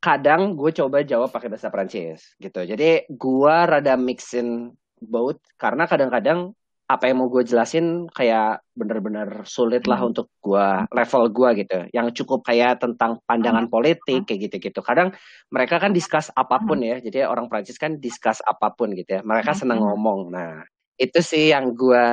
kadang 0.00 0.56
gue 0.56 0.72
coba 0.72 1.04
jawab 1.04 1.28
pakai 1.28 1.52
bahasa 1.52 1.68
Prancis 1.68 2.34
gitu. 2.40 2.64
Jadi 2.64 3.04
gue 3.06 3.56
rada 3.68 3.94
mixin 4.00 4.72
both 5.00 5.40
karena 5.60 5.84
kadang-kadang 5.84 6.56
apa 6.90 7.06
yang 7.06 7.22
mau 7.22 7.30
gue 7.30 7.46
jelasin 7.46 8.10
kayak 8.10 8.66
bener-bener 8.74 9.46
sulit 9.46 9.86
lah 9.86 10.02
hmm. 10.02 10.10
untuk 10.10 10.26
gue 10.42 10.66
level 10.90 11.30
gue 11.30 11.50
gitu 11.62 11.78
yang 11.94 12.10
cukup 12.10 12.42
kayak 12.42 12.82
tentang 12.82 13.22
pandangan 13.30 13.70
hmm. 13.70 13.72
politik 13.72 14.26
kayak 14.26 14.50
gitu-gitu 14.50 14.82
kadang 14.82 15.14
mereka 15.54 15.78
kan 15.78 15.94
discuss 15.94 16.34
apa 16.34 16.58
pun 16.58 16.82
hmm. 16.82 16.90
ya 16.90 16.96
jadi 16.98 17.18
orang 17.30 17.46
Prancis 17.46 17.78
kan 17.78 18.02
discuss 18.02 18.42
apa 18.42 18.74
pun 18.74 18.90
gitu 18.98 19.06
ya 19.06 19.20
mereka 19.22 19.54
senang 19.54 19.78
ngomong 19.78 20.34
nah 20.34 20.66
itu 20.98 21.22
sih 21.22 21.54
yang 21.54 21.78
gue 21.78 22.06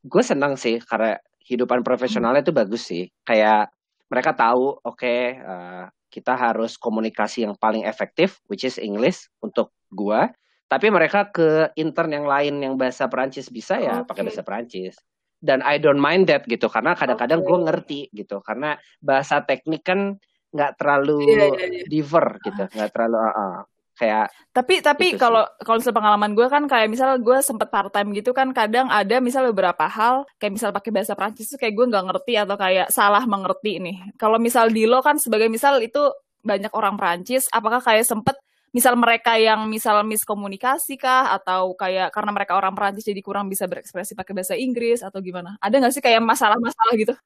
gue 0.00 0.22
senang 0.24 0.56
sih 0.56 0.80
karena 0.80 1.20
hidupan 1.44 1.84
profesionalnya 1.84 2.40
itu 2.40 2.56
bagus 2.56 2.88
sih 2.88 3.04
kayak 3.20 3.68
mereka 4.10 4.32
tahu 4.34 4.78
oke 4.80 4.96
okay, 4.96 5.38
uh, 5.38 5.52
eh, 5.52 5.84
kita 6.10 6.32
harus 6.38 6.78
komunikasi 6.78 7.44
yang 7.44 7.54
paling 7.58 7.84
efektif 7.84 8.40
which 8.46 8.62
is 8.62 8.78
English 8.78 9.26
untuk 9.42 9.74
gua 9.92 10.30
tapi 10.66 10.90
mereka 10.90 11.30
ke 11.30 11.70
intern 11.78 12.10
yang 12.10 12.26
lain 12.26 12.58
yang 12.58 12.74
bahasa 12.74 13.06
Perancis 13.06 13.46
bisa 13.50 13.78
ya 13.78 14.02
okay. 14.02 14.06
pakai 14.10 14.22
bahasa 14.26 14.42
Perancis 14.42 14.94
dan 15.38 15.62
I 15.62 15.78
don't 15.78 16.00
mind 16.00 16.26
that 16.32 16.48
gitu 16.48 16.66
karena 16.66 16.96
kadang-kadang 16.96 17.44
okay. 17.44 17.48
gue 17.48 17.58
ngerti 17.68 18.00
gitu 18.16 18.42
karena 18.42 18.74
bahasa 18.98 19.44
teknik 19.44 19.84
kan 19.84 20.18
nggak 20.50 20.72
terlalu 20.80 21.22
yeah, 21.28 21.52
yeah, 21.52 21.68
yeah. 21.70 21.86
diver 21.86 22.26
gitu 22.40 22.64
nggak 22.66 22.90
terlalu 22.90 23.18
uh, 23.20 23.30
uh, 23.30 23.58
kayak 23.96 24.28
tapi 24.52 24.84
tapi 24.84 25.16
kalau 25.16 25.48
kalau 25.64 25.80
misal 25.80 25.96
pengalaman 25.96 26.36
gue 26.36 26.46
kan 26.52 26.68
kayak 26.68 26.92
misal 26.92 27.16
gue 27.16 27.38
sempet 27.40 27.72
part 27.72 27.88
time 27.88 28.12
gitu 28.12 28.36
kan 28.36 28.52
kadang 28.52 28.92
ada 28.92 29.24
misal 29.24 29.48
beberapa 29.48 29.88
hal 29.88 30.28
kayak 30.36 30.52
misal 30.52 30.70
pakai 30.70 30.92
bahasa 30.92 31.16
Prancis 31.16 31.48
tuh 31.48 31.56
kayak 31.56 31.72
gue 31.72 31.86
nggak 31.88 32.04
ngerti 32.12 32.32
atau 32.36 32.56
kayak 32.60 32.92
salah 32.92 33.24
mengerti 33.24 33.80
nih. 33.80 33.96
Kalau 34.20 34.36
misal 34.36 34.68
di 34.68 34.84
lo 34.84 35.00
kan 35.00 35.16
sebagai 35.16 35.48
misal 35.48 35.80
itu 35.80 36.12
banyak 36.44 36.70
orang 36.76 37.00
Prancis 37.00 37.48
apakah 37.50 37.80
kayak 37.80 38.04
sempet 38.04 38.36
misal 38.76 38.92
mereka 39.00 39.40
yang 39.40 39.64
misal 39.64 40.04
miskomunikasi 40.04 41.00
kah? 41.00 41.32
Atau 41.32 41.72
kayak 41.72 42.12
karena 42.12 42.30
mereka 42.36 42.52
orang 42.60 42.76
Prancis 42.76 43.08
jadi 43.08 43.24
kurang 43.24 43.48
bisa 43.48 43.64
berekspresi 43.64 44.12
pakai 44.12 44.36
bahasa 44.36 44.52
Inggris 44.52 45.00
atau 45.00 45.24
gimana? 45.24 45.56
Ada 45.64 45.80
nggak 45.80 45.92
sih 45.96 46.04
kayak 46.04 46.20
masalah-masalah 46.20 46.94
gitu? 47.00 47.16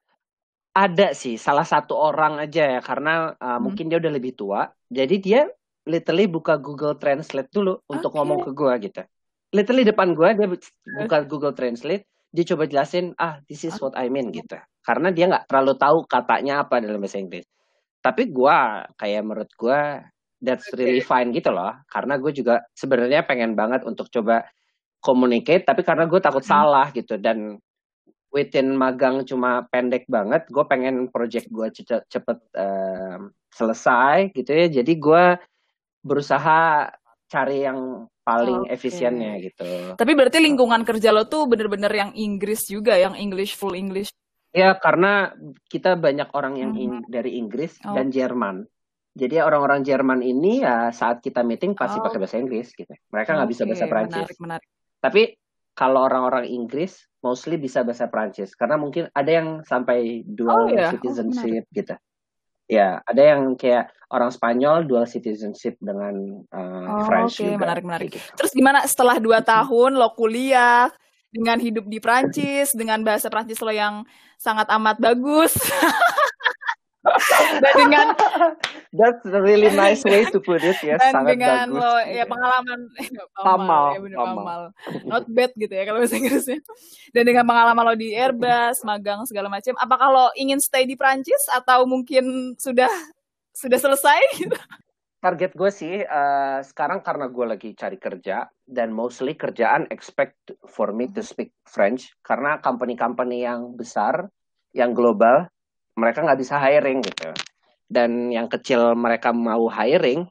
Ada 0.71 1.19
sih 1.19 1.35
salah 1.35 1.67
satu 1.67 1.99
orang 1.99 2.39
aja 2.47 2.79
ya 2.79 2.81
karena 2.81 3.35
uh, 3.35 3.59
hmm. 3.59 3.61
mungkin 3.67 3.91
dia 3.91 3.99
udah 3.99 4.13
lebih 4.15 4.39
tua. 4.39 4.71
Jadi 4.87 5.17
dia 5.19 5.51
literally 5.91 6.31
buka 6.31 6.55
Google 6.57 6.95
Translate 6.95 7.51
dulu 7.51 7.83
okay. 7.83 7.99
untuk 7.99 8.15
ngomong 8.15 8.47
ke 8.47 8.51
gue 8.55 8.75
gitu. 8.87 9.03
Literally 9.51 9.83
depan 9.83 10.15
gue 10.15 10.29
dia 10.39 10.49
buka 11.03 11.27
Google 11.27 11.55
Translate, 11.59 12.07
dia 12.31 12.45
coba 12.55 12.71
jelasin 12.71 13.11
ah 13.19 13.43
this 13.51 13.67
is 13.67 13.75
what 13.83 13.99
I 13.99 14.07
mean 14.07 14.31
gitu. 14.31 14.55
Karena 14.87 15.11
dia 15.11 15.27
nggak 15.27 15.51
terlalu 15.51 15.75
tahu 15.75 15.99
katanya 16.07 16.63
apa 16.63 16.79
dalam 16.79 17.03
bahasa 17.03 17.19
Inggris. 17.19 17.45
Tapi 17.99 18.31
gue 18.31 18.59
kayak 18.95 19.23
menurut 19.27 19.51
gue 19.59 19.81
that's 20.39 20.71
really 20.79 21.03
fine 21.03 21.35
gitu 21.35 21.51
loh. 21.51 21.75
Karena 21.91 22.15
gue 22.17 22.31
juga 22.31 22.63
sebenarnya 22.79 23.27
pengen 23.27 23.59
banget 23.59 23.83
untuk 23.83 24.07
coba 24.09 24.47
communicate, 25.03 25.67
tapi 25.67 25.83
karena 25.83 26.07
gue 26.07 26.21
takut 26.23 26.45
hmm. 26.47 26.53
salah 26.53 26.87
gitu 26.95 27.19
dan 27.19 27.59
within 28.31 28.79
magang 28.79 29.27
cuma 29.27 29.67
pendek 29.75 30.07
banget, 30.07 30.47
gue 30.47 30.65
pengen 30.71 31.11
project 31.11 31.51
gue 31.51 31.67
cepet, 31.75 32.07
cepet 32.07 32.39
uh, 32.55 33.27
selesai 33.51 34.31
gitu 34.31 34.51
ya. 34.55 34.67
Jadi 34.71 34.93
gue 34.97 35.25
berusaha 36.01 36.91
cari 37.31 37.63
yang 37.63 38.11
paling 38.27 38.67
okay. 38.67 38.75
efisiennya 38.75 39.33
gitu. 39.43 39.95
Tapi 39.95 40.13
berarti 40.19 40.39
lingkungan 40.43 40.83
kerja 40.83 41.15
lo 41.15 41.31
tuh 41.31 41.47
bener-bener 41.47 41.91
yang 41.91 42.11
Inggris 42.15 42.67
juga, 42.67 42.99
yang 42.99 43.15
English 43.15 43.55
full 43.55 43.79
English. 43.79 44.11
Ya 44.51 44.75
karena 44.75 45.31
kita 45.71 45.95
banyak 45.95 46.35
orang 46.35 46.59
yang 46.59 46.73
in, 46.75 46.93
hmm. 47.01 47.07
dari 47.07 47.39
Inggris 47.39 47.79
oh. 47.87 47.95
dan 47.95 48.11
Jerman. 48.11 48.67
Jadi 49.15 49.43
orang-orang 49.43 49.83
Jerman 49.83 50.23
ini 50.23 50.63
ya 50.63 50.91
saat 50.95 51.23
kita 51.23 51.43
meeting 51.47 51.75
pasti 51.75 51.99
oh. 51.99 52.05
pakai 52.07 52.19
bahasa 52.19 52.39
Inggris 52.39 52.75
gitu. 52.75 52.91
Mereka 53.15 53.31
nggak 53.35 53.47
okay. 53.47 53.55
bisa 53.55 53.63
bahasa 53.67 53.87
Prancis. 53.87 54.19
Menarik, 54.19 54.39
menarik. 54.43 54.69
Tapi 54.99 55.23
kalau 55.75 56.03
orang-orang 56.03 56.51
Inggris 56.51 56.99
mostly 57.23 57.57
bisa 57.57 57.87
bahasa 57.87 58.11
Prancis 58.11 58.59
karena 58.59 58.75
mungkin 58.75 59.07
ada 59.15 59.31
yang 59.31 59.49
sampai 59.63 60.27
dual 60.27 60.67
oh, 60.67 60.73
yeah. 60.73 60.91
citizenship 60.91 61.65
oh, 61.67 61.75
gitu. 61.75 61.95
Ya, 62.71 63.03
ada 63.03 63.23
yang 63.35 63.59
kayak 63.59 63.91
orang 64.11 64.31
Spanyol 64.31 64.87
dual 64.87 65.07
citizenship 65.07 65.79
dengan 65.83 66.45
uh, 66.51 67.03
oh, 67.03 67.05
French 67.07 67.39
okay. 67.39 67.55
juga. 67.55 67.63
menarik 67.67 67.85
menarik. 67.87 68.11
Gitu. 68.15 68.27
Terus 68.39 68.53
gimana 68.55 68.83
setelah 68.87 69.17
dua 69.19 69.43
tahun 69.43 69.99
lo 69.99 70.15
kuliah 70.15 70.91
dengan 71.31 71.63
hidup 71.63 71.87
di 71.87 72.03
Prancis 72.03 72.75
dengan 72.75 73.07
bahasa 73.07 73.31
Prancis 73.31 73.63
lo 73.63 73.71
yang 73.71 74.03
sangat 74.35 74.67
amat 74.71 74.99
bagus? 74.99 75.55
dan 77.01 77.73
dengan 77.75 78.07
That's 78.91 79.23
a 79.23 79.41
really 79.41 79.71
nice 79.71 80.03
way 80.03 80.27
to 80.29 80.43
put 80.43 80.61
it 80.67 80.77
ya, 80.83 80.99
dan 80.99 81.15
sangat 81.15 81.39
dengan 81.39 81.67
bagus. 81.71 81.81
lo 81.81 81.93
ya 82.11 82.25
pengalaman 82.27 82.79
Pamal, 83.39 83.47
pamal 83.47 83.85
ya 83.95 83.99
bener 84.03 84.17
pamal. 84.19 84.35
pamal 84.37 84.63
not 85.07 85.25
bad 85.31 85.51
gitu 85.57 85.73
ya 85.73 85.85
kalau 85.89 85.99
bahasa 86.03 86.19
Inggrisnya 86.19 86.59
dan 87.15 87.23
dengan 87.25 87.45
pengalaman 87.47 87.85
lo 87.87 87.95
di 87.97 88.13
Airbus 88.13 88.83
magang 88.85 89.25
segala 89.25 89.49
macam 89.49 89.73
apakah 89.79 90.09
lo 90.11 90.27
ingin 90.37 90.59
stay 90.61 90.85
di 90.85 90.99
Prancis 90.99 91.41
atau 91.55 91.87
mungkin 91.89 92.59
sudah 92.59 92.91
sudah 93.55 93.79
selesai 93.79 94.21
gitu 94.37 94.57
Target 95.21 95.53
gue 95.53 95.69
sih 95.69 96.01
eh, 96.01 96.59
sekarang 96.65 97.05
karena 97.05 97.29
gue 97.29 97.45
lagi 97.45 97.71
cari 97.77 98.01
kerja 98.01 98.49
dan 98.65 98.89
mostly 98.89 99.37
kerjaan 99.37 99.85
expect 99.93 100.57
for 100.65 100.97
me 100.97 101.13
to 101.13 101.21
speak 101.21 101.53
French 101.69 102.09
karena 102.25 102.57
company-company 102.65 103.45
yang 103.45 103.77
besar, 103.77 104.33
yang 104.73 104.97
global, 104.97 105.45
mereka 106.01 106.25
nggak 106.25 106.41
bisa 106.41 106.57
hiring 106.57 107.05
gitu. 107.05 107.31
Dan 107.85 108.33
yang 108.33 108.49
kecil 108.49 108.97
mereka 108.97 109.37
mau 109.37 109.69
hiring, 109.69 110.25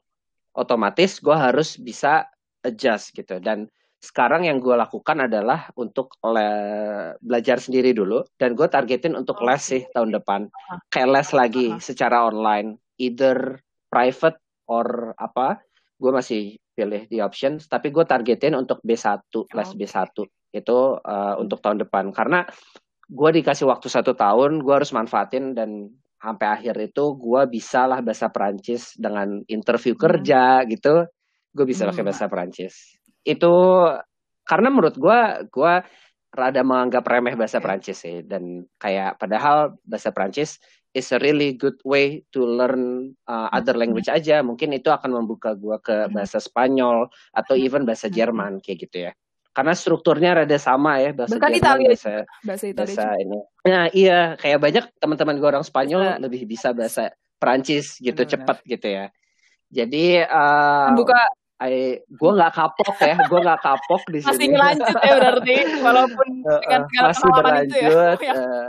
otomatis 0.58 1.22
gue 1.22 1.36
harus 1.36 1.78
bisa 1.78 2.26
adjust 2.66 3.14
gitu. 3.14 3.38
Dan 3.38 3.70
sekarang 4.00 4.48
yang 4.48 4.58
gue 4.64 4.72
lakukan 4.72 5.28
adalah 5.28 5.68
untuk 5.76 6.16
le- 6.24 7.14
belajar 7.20 7.60
sendiri 7.60 7.92
dulu 7.92 8.24
dan 8.40 8.56
gue 8.56 8.64
targetin 8.64 9.12
untuk 9.12 9.44
les 9.44 9.60
sih 9.60 9.82
tahun 9.92 10.16
depan. 10.16 10.48
Kayak 10.88 11.10
les 11.14 11.28
lagi 11.36 11.66
secara 11.78 12.24
online, 12.24 12.80
either 12.96 13.60
private 13.92 14.40
or 14.70 15.12
apa 15.20 15.60
gue 16.00 16.12
masih 16.14 16.56
pilih 16.72 17.04
di 17.12 17.20
options 17.20 17.68
tapi 17.68 17.92
gue 17.92 18.06
targetin 18.08 18.56
untuk 18.56 18.80
B1 18.80 19.20
les 19.52 19.68
Oh. 19.68 19.76
B1 19.76 20.08
itu 20.56 20.78
uh, 20.96 21.34
untuk 21.36 21.60
tahun 21.60 21.84
depan 21.84 22.08
karena 22.10 22.48
gue 23.10 23.30
dikasih 23.42 23.66
waktu 23.66 23.90
satu 23.90 24.14
tahun 24.14 24.62
gue 24.62 24.74
harus 24.74 24.94
manfaatin 24.94 25.58
dan 25.58 25.90
sampai 26.22 26.46
akhir 26.62 26.76
itu 26.78 27.04
gue 27.18 27.42
bisa 27.50 27.90
lah 27.90 27.98
bahasa 28.04 28.30
Perancis 28.30 28.94
dengan 28.94 29.42
interview 29.50 29.98
Hmm. 29.98 30.02
kerja 30.06 30.62
gitu 30.70 31.04
gue 31.50 31.64
bisa 31.66 31.90
pakai 31.90 32.02
Hmm. 32.06 32.08
bahasa 32.14 32.24
Perancis 32.30 32.74
itu 33.26 33.54
karena 34.46 34.68
menurut 34.70 34.96
gue 34.96 35.20
gue 35.50 35.74
rada 36.30 36.62
menganggap 36.62 37.02
remeh 37.10 37.34
bahasa 37.34 37.58
Oke. 37.58 37.66
Perancis 37.66 37.98
sih 38.06 38.22
dan 38.22 38.62
kayak 38.78 39.18
padahal 39.18 39.74
bahasa 39.82 40.14
Perancis 40.14 40.62
is 40.94 41.10
a 41.10 41.18
really 41.18 41.54
good 41.58 41.78
way 41.82 42.22
to 42.30 42.42
learn 42.46 43.14
uh, 43.26 43.50
other 43.50 43.74
Hmm. 43.74 43.82
language 43.86 44.06
aja. 44.10 44.38
Mungkin 44.42 44.70
itu 44.74 44.90
akan 44.94 45.10
membuka 45.22 45.58
gua 45.58 45.82
ke 45.82 46.06
Hmm. 46.06 46.14
bahasa 46.14 46.38
Spanyol 46.38 47.10
atau 47.34 47.54
Hmm. 47.58 47.66
even 47.66 47.82
bahasa 47.82 48.06
Hmm. 48.06 48.14
Jerman 48.14 48.52
kayak 48.62 48.78
gitu 48.86 49.10
ya. 49.10 49.12
Karena 49.50 49.74
strukturnya 49.74 50.30
rada 50.42 50.58
sama 50.62 51.02
ya 51.02 51.10
bahasa 51.10 51.34
bahkan 51.34 51.50
Jerman, 51.50 51.58
Italia 51.58 51.90
bahasa 51.90 52.14
bahasa 52.46 52.64
Italia 52.70 52.94
bahasa 52.94 53.02
juga 53.02 53.18
ini. 53.18 53.38
Nah, 53.66 53.84
iya, 53.90 54.20
kayak 54.38 54.58
banyak 54.62 54.84
teman-teman 55.02 55.34
gua 55.42 55.48
orang 55.58 55.66
Spanyol 55.66 56.02
bisa 56.06 56.22
lebih 56.22 56.42
bisa 56.46 56.68
bahasa 56.70 57.10
Perancis 57.42 57.98
gitu 57.98 58.14
benar-benar 58.14 58.30
cepat 58.30 58.56
gitu 58.62 58.86
ya. 58.86 59.04
Jadi 59.70 60.06
uh, 60.22 60.94
membuka 60.94 61.20
I, 61.60 62.00
gue 62.08 62.30
nggak 62.40 62.52
kapok 62.56 62.96
ya, 63.04 63.16
gue 63.20 63.40
nggak 63.44 63.60
kapok 63.60 64.02
di 64.08 64.24
masih 64.24 64.48
sini. 64.48 64.56
lanjut 64.56 64.96
ya 64.96 65.12
berarti 65.20 65.54
walaupun 65.84 66.28
dengan 66.64 66.80
uh, 66.80 66.86
segala 66.88 67.08
masih 67.12 67.20
pengalaman 67.20 67.60
itu 67.60 67.76
ya 67.76 67.88
berlanjut. 67.92 68.18
Ya. 68.24 68.32
uh, 68.32 68.68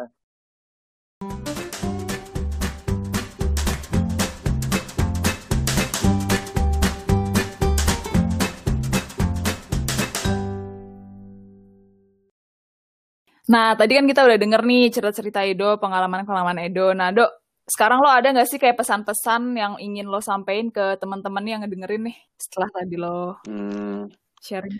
Nah, 13.49 13.73
tadi 13.73 13.97
kan 13.97 14.05
kita 14.05 14.21
udah 14.21 14.37
denger 14.37 14.61
nih 14.61 14.93
cerita-cerita 14.93 15.41
Edo, 15.41 15.81
pengalaman-pengalaman 15.81 16.61
Edo. 16.61 16.93
Nah, 16.93 17.09
Dok, 17.09 17.31
sekarang 17.65 18.03
lo 18.03 18.09
ada 18.11 18.29
nggak 18.29 18.49
sih 18.49 18.59
kayak 18.61 18.77
pesan-pesan 18.77 19.55
yang 19.57 19.73
ingin 19.81 20.05
lo 20.05 20.19
sampein 20.21 20.69
ke 20.69 20.99
teman-teman 21.01 21.45
yang 21.47 21.59
ngedengerin 21.63 22.11
nih 22.11 22.17
setelah 22.35 22.69
tadi 22.73 22.95
lo 22.99 23.39
hmm, 23.47 24.11
sharing? 24.43 24.77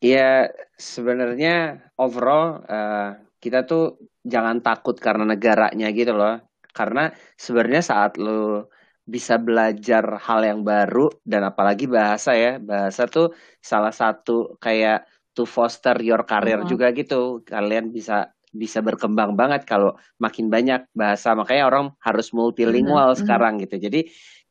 Ya, 0.00 0.48
sebenarnya 0.74 1.80
overall 2.00 2.64
eh, 2.64 3.10
kita 3.40 3.68
tuh 3.68 4.00
jangan 4.24 4.60
takut 4.60 4.96
karena 4.96 5.24
negaranya 5.28 5.88
gitu 5.92 6.12
loh. 6.16 6.40
Karena 6.70 7.12
sebenarnya 7.36 7.82
saat 7.84 8.16
lo 8.16 8.72
bisa 9.06 9.38
belajar 9.42 10.22
hal 10.22 10.40
yang 10.46 10.60
baru 10.62 11.10
dan 11.26 11.46
apalagi 11.46 11.90
bahasa 11.90 12.34
ya, 12.34 12.58
bahasa 12.62 13.10
tuh 13.10 13.34
salah 13.58 13.90
satu 13.90 14.54
kayak 14.62 15.04
to 15.36 15.46
foster 15.46 15.96
your 16.02 16.22
career 16.26 16.62
Mhm. 16.62 16.68
juga 16.68 16.90
gitu. 16.94 17.42
Kalian 17.46 17.90
bisa 17.94 18.30
bisa 18.50 18.82
berkembang 18.82 19.38
banget 19.38 19.62
kalau 19.62 19.94
makin 20.18 20.50
banyak 20.50 20.90
bahasa. 20.94 21.34
Makanya 21.38 21.64
orang 21.70 21.84
harus 22.02 22.34
multilingual 22.34 23.14
Mhm, 23.14 23.16
mhm. 23.16 23.20
sekarang 23.22 23.54
gitu. 23.62 23.76
Jadi 23.78 24.00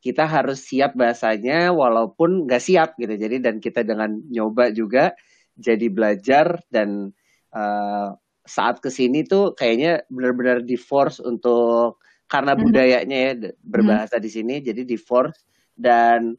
kita 0.00 0.24
harus 0.24 0.64
siap 0.64 0.96
bahasanya 0.96 1.72
walaupun 1.76 2.48
nggak 2.48 2.62
siap 2.64 2.96
gitu. 2.96 3.14
Jadi 3.20 3.36
dan 3.44 3.60
kita 3.60 3.84
dengan 3.84 4.16
nyoba 4.32 4.72
juga 4.72 5.12
jadi 5.56 5.86
belajar 5.92 6.60
dan 6.72 7.12
eh, 7.52 8.08
saat 8.46 8.80
ke 8.80 8.88
sini 8.88 9.22
tuh 9.26 9.52
kayaknya 9.52 10.02
benar-benar 10.08 10.64
di 10.64 10.74
force 10.80 11.20
untuk 11.20 12.00
karena 12.30 12.54
Mhm. 12.56 12.62
budayanya 12.62 13.18
ya 13.18 13.32
d- 13.36 13.54
berbahasa 13.60 14.16
di 14.22 14.30
sini 14.30 14.62
jadi 14.62 14.86
di 14.86 14.96
force 14.96 15.44
dan 15.76 16.34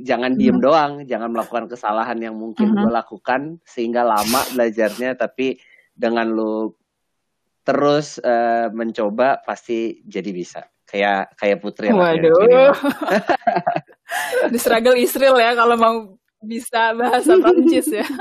jangan 0.00 0.34
diem 0.34 0.56
Mhm. 0.56 0.64
doang 0.64 0.92
jangan 1.04 1.30
melakukan 1.30 1.66
kesalahan 1.66 2.18
yang 2.18 2.34
mungkin 2.36 2.72
Mhm. 2.72 2.80
gue 2.82 2.92
lakukan 2.92 3.40
sehingga 3.64 4.02
lama 4.02 4.40
belajarnya 4.52 5.14
tapi 5.14 5.56
dengan 5.92 6.28
lu 6.28 6.72
terus 7.60 8.16
eh, 8.18 8.66
mencoba 8.72 9.40
pasti 9.44 10.00
jadi 10.02 10.30
bisa 10.32 10.60
kayak 10.84 11.38
kayak 11.38 11.58
Putri 11.62 11.94
Waduh, 11.94 12.72
the 14.52 14.58
struggle 14.58 14.98
is 14.98 15.14
real 15.14 15.38
ya 15.38 15.54
kalau 15.54 15.78
mau 15.78 15.96
bisa 16.40 16.96
bahasa 16.96 17.36
Prancis 17.38 17.86
ya. 17.92 18.02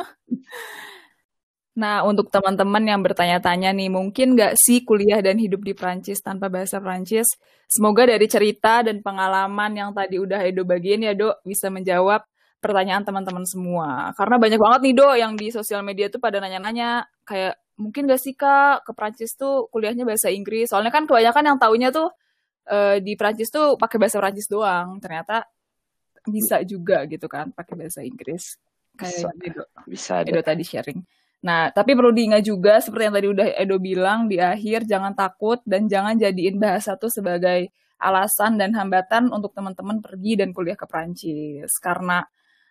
Nah, 1.80 2.04
untuk 2.04 2.28
teman-teman 2.28 2.84
yang 2.84 3.00
bertanya-tanya 3.00 3.72
nih, 3.72 3.88
mungkin 3.88 4.36
nggak 4.36 4.60
sih 4.60 4.84
kuliah 4.84 5.24
dan 5.24 5.40
hidup 5.40 5.64
di 5.64 5.72
Prancis 5.72 6.20
tanpa 6.20 6.52
bahasa 6.52 6.84
Prancis? 6.84 7.24
Semoga 7.72 8.04
dari 8.04 8.28
cerita 8.28 8.84
dan 8.84 9.00
pengalaman 9.00 9.72
yang 9.72 9.96
tadi 9.96 10.20
udah 10.20 10.44
Edo 10.44 10.68
bagiin 10.68 11.08
ya, 11.08 11.16
Dok, 11.16 11.40
bisa 11.48 11.72
menjawab 11.72 12.28
pertanyaan 12.60 13.08
teman-teman 13.08 13.48
semua. 13.48 14.12
Karena 14.20 14.36
banyak 14.36 14.60
banget 14.60 14.80
nih, 14.92 14.96
Dok, 15.00 15.16
yang 15.16 15.34
di 15.40 15.48
sosial 15.56 15.80
media 15.80 16.12
tuh 16.12 16.20
pada 16.20 16.44
nanya-nanya, 16.44 17.08
kayak, 17.24 17.56
mungkin 17.80 18.12
nggak 18.12 18.20
sih, 18.20 18.36
Kak, 18.36 18.84
ke 18.84 18.92
Prancis 18.92 19.40
tuh 19.40 19.72
kuliahnya 19.72 20.04
bahasa 20.04 20.28
Inggris? 20.28 20.68
Soalnya 20.68 20.92
kan 20.92 21.08
kebanyakan 21.08 21.44
yang 21.48 21.58
taunya 21.64 21.96
tuh 21.96 22.12
eh, 22.68 23.00
di 23.00 23.16
Prancis 23.16 23.48
tuh 23.48 23.80
pakai 23.80 23.96
bahasa 23.96 24.20
Prancis 24.20 24.52
doang. 24.52 25.00
Ternyata 25.00 25.48
bisa 26.28 26.60
juga 26.68 27.08
gitu 27.08 27.32
kan, 27.32 27.56
pakai 27.56 27.80
bahasa 27.80 28.04
Inggris. 28.04 28.60
Kayak 29.00 29.16
bisa 29.16 29.30
Edo, 29.48 29.64
bisa 29.88 30.14
Edo 30.28 30.42
tadi 30.44 30.68
sharing. 30.68 31.00
Nah, 31.40 31.72
tapi 31.72 31.96
perlu 31.96 32.12
diingat 32.12 32.44
juga 32.44 32.84
seperti 32.84 33.04
yang 33.08 33.16
tadi 33.16 33.28
udah 33.32 33.48
Edo 33.56 33.80
bilang 33.80 34.28
di 34.28 34.44
akhir 34.44 34.84
jangan 34.84 35.16
takut 35.16 35.64
dan 35.64 35.88
jangan 35.88 36.20
jadiin 36.20 36.60
bahasa 36.60 37.00
tuh 37.00 37.08
sebagai 37.08 37.72
alasan 38.00 38.60
dan 38.60 38.76
hambatan 38.76 39.32
untuk 39.32 39.56
teman-teman 39.56 40.04
pergi 40.04 40.40
dan 40.40 40.52
kuliah 40.52 40.76
ke 40.76 40.88
Prancis 40.88 41.72
karena 41.84 42.24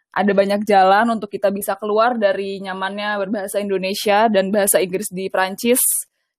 ada 0.08 0.32
banyak 0.32 0.64
jalan 0.64 1.16
untuk 1.16 1.28
kita 1.28 1.52
bisa 1.52 1.76
keluar 1.76 2.16
dari 2.16 2.64
nyamannya 2.64 3.20
berbahasa 3.28 3.60
Indonesia 3.60 4.28
dan 4.32 4.48
bahasa 4.48 4.80
Inggris 4.80 5.12
di 5.12 5.28
Prancis 5.28 5.80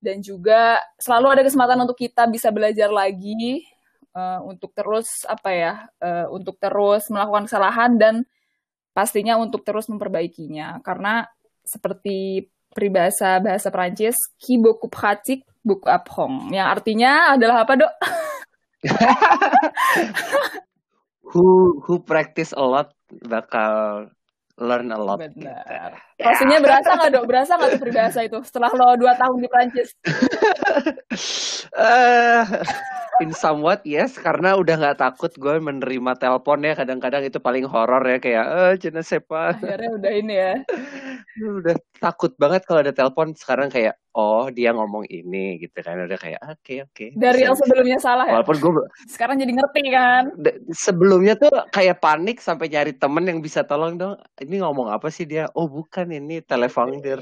dan 0.01 0.25
juga 0.25 0.81
selalu 0.97 1.37
ada 1.37 1.41
kesempatan 1.45 1.77
untuk 1.85 1.97
kita 1.97 2.25
bisa 2.25 2.49
belajar 2.49 2.89
lagi 2.89 3.61
eh, 4.17 4.39
untuk 4.41 4.73
terus 4.73 5.05
apa 5.29 5.49
ya 5.53 5.73
eh, 6.01 6.25
untuk 6.33 6.57
terus 6.57 7.09
melakukan 7.13 7.45
kesalahan 7.45 7.93
dan 7.97 8.15
pastinya 8.93 9.37
untuk 9.37 9.61
terus 9.61 9.85
memperbaikinya. 9.85 10.81
Karena 10.81 11.23
seperti 11.69 12.49
peribahasa 12.73 13.37
bahasa 13.37 13.69
Prancis 13.69 14.17
qui 14.41 14.57
beaucoup 14.57 14.89
pratique 14.89 15.45
beaucoup 15.61 15.89
apprend 15.89 16.49
yang 16.49 16.69
artinya 16.69 17.37
adalah 17.37 17.65
apa 17.65 17.73
dok? 17.77 17.93
who 21.29 21.77
who 21.85 22.01
practice 22.01 22.53
a 22.57 22.63
lot 22.63 22.89
bakal 23.25 24.09
learn 24.59 24.91
a 24.91 24.99
lot 24.99 25.19
gitu. 25.23 25.47
Pastinya 26.19 26.59
berasa 26.59 26.89
nggak 26.99 27.11
dok? 27.15 27.25
Berasa 27.25 27.51
nggak 27.55 27.69
tuh 27.71 27.81
peribahasa 27.81 28.19
itu 28.27 28.37
setelah 28.43 28.69
lo 28.75 28.87
dua 28.99 29.15
tahun 29.15 29.37
di 29.39 29.49
Prancis? 29.49 29.89
Eh, 31.69 32.43
in 33.23 33.31
somewhat 33.35 33.83
yes, 33.87 34.15
karena 34.19 34.55
udah 34.59 34.75
nggak 34.79 34.99
takut 34.99 35.31
gue 35.35 35.55
menerima 35.59 36.11
telepon 36.19 36.63
ya. 36.63 36.73
Kadang-kadang 36.75 37.23
itu 37.25 37.39
paling 37.41 37.65
horor 37.65 38.03
ya 38.05 38.17
kayak, 38.21 38.45
eh, 38.45 38.73
je 38.77 38.89
ne 38.93 39.01
sais 39.01 39.23
pas. 39.23 39.55
Akhirnya 39.55 39.89
udah 39.95 40.11
ini 40.11 40.33
ya. 40.35 40.53
udah 41.59 41.75
takut 41.97 42.35
banget 42.35 42.67
kalau 42.67 42.83
ada 42.83 42.93
telepon. 42.93 43.31
Sekarang 43.33 43.71
kayak 43.71 43.97
oh 44.13 44.51
dia 44.51 44.75
ngomong 44.75 45.07
ini 45.07 45.57
gitu 45.63 45.79
kan. 45.79 45.97
Udah 46.03 46.19
kayak 46.19 46.39
oke 46.43 46.59
okay, 46.61 46.77
oke. 46.83 46.93
Okay, 46.93 47.09
dari 47.15 47.47
yang 47.47 47.55
sebelumnya 47.55 47.97
salah 47.97 48.25
ya? 48.27 48.39
Walaupun 48.39 48.57
gue 48.59 48.85
sekarang 49.07 49.35
jadi 49.39 49.53
ngerti 49.55 49.81
kan? 49.89 50.23
Sebelumnya 50.75 51.33
tuh 51.39 51.51
kayak 51.71 52.03
panik 52.03 52.43
sampai 52.43 52.67
nyari 52.67 52.93
temen 52.93 53.25
yang 53.25 53.39
bisa 53.39 53.63
tolong 53.63 53.95
dong. 53.97 54.19
Ini 54.37 54.61
ngomong 54.61 54.91
apa 54.91 55.07
sih 55.07 55.23
dia? 55.23 55.47
Oh 55.55 55.69
bukan 55.69 56.09
ini 56.11 56.39
telefondir 56.43 57.21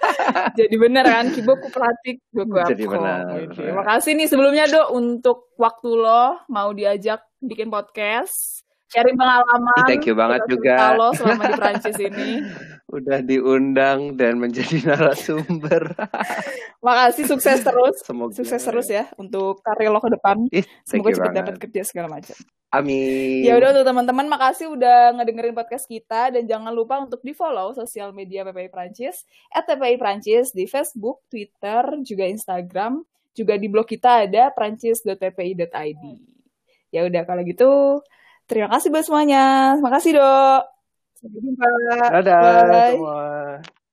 jadi 0.58 0.74
bener 0.74 1.04
kan 1.06 1.24
kiboku 1.30 1.68
pelatik 1.70 2.16
jadi 2.34 2.84
benar 2.88 3.20
okay. 3.48 3.70
makasih 3.70 4.12
nih 4.18 4.26
sebelumnya 4.28 4.64
dok 4.68 4.88
untuk 4.92 5.31
waktu 5.56 5.90
lo 5.92 6.40
mau 6.48 6.70
diajak 6.72 7.22
bikin 7.42 7.68
podcast 7.68 8.62
sharing 8.92 9.16
pengalaman. 9.16 9.84
Thank 9.88 10.04
you 10.04 10.12
banget 10.12 10.44
juga. 10.44 10.76
Kalau 10.76 11.08
selama 11.16 11.42
di 11.48 11.54
Prancis 11.56 11.96
ini. 11.96 12.30
Udah 12.96 13.24
diundang 13.24 14.20
dan 14.20 14.36
menjadi 14.36 14.84
narasumber. 14.84 15.96
Makasih 16.84 17.24
sukses 17.24 17.64
terus. 17.64 17.96
Semoga 18.04 18.36
sukses 18.36 18.60
terus 18.60 18.88
ya 18.92 19.08
untuk 19.16 19.64
karir 19.64 19.88
lo 19.88 19.96
ke 20.04 20.12
depan. 20.12 20.44
Ih, 20.52 20.68
Semoga 20.84 21.16
cepat 21.16 21.32
dapat 21.32 21.56
kerja 21.56 21.82
segala 21.88 22.20
macam. 22.20 22.36
Amin. 22.72 23.44
Ya 23.44 23.56
udah 23.56 23.72
untuk 23.72 23.84
teman-teman 23.88 24.26
makasih 24.28 24.72
udah 24.72 25.16
ngedengerin 25.16 25.56
podcast 25.56 25.88
kita 25.88 26.32
dan 26.32 26.44
jangan 26.44 26.72
lupa 26.72 27.00
untuk 27.00 27.20
di-follow 27.24 27.72
sosial 27.72 28.12
media 28.12 28.44
PPI 28.44 28.68
Prancis 28.68 29.24
at 29.52 29.64
PPI 29.64 29.96
Prancis 29.96 30.52
di 30.52 30.68
Facebook, 30.68 31.24
Twitter, 31.32 32.00
juga 32.04 32.28
Instagram. 32.28 33.04
Juga 33.32 33.56
di 33.56 33.66
blog 33.68 33.88
kita 33.88 34.28
ada 34.28 34.52
prancis.ppi.id. 34.52 36.04
Ya 36.92 37.00
udah 37.08 37.22
kalau 37.24 37.40
gitu 37.44 38.00
Terima 38.52 38.68
kasih 38.68 38.92
buat 38.92 39.04
semuanya. 39.06 39.74
Terima 39.78 39.92
kasih, 39.96 40.10
Dok. 40.18 40.62
Sampai 41.16 41.38
jumpa. 41.40 41.68
Dadah 42.10 42.42
Bye. 42.68 42.90
semua. 42.98 43.22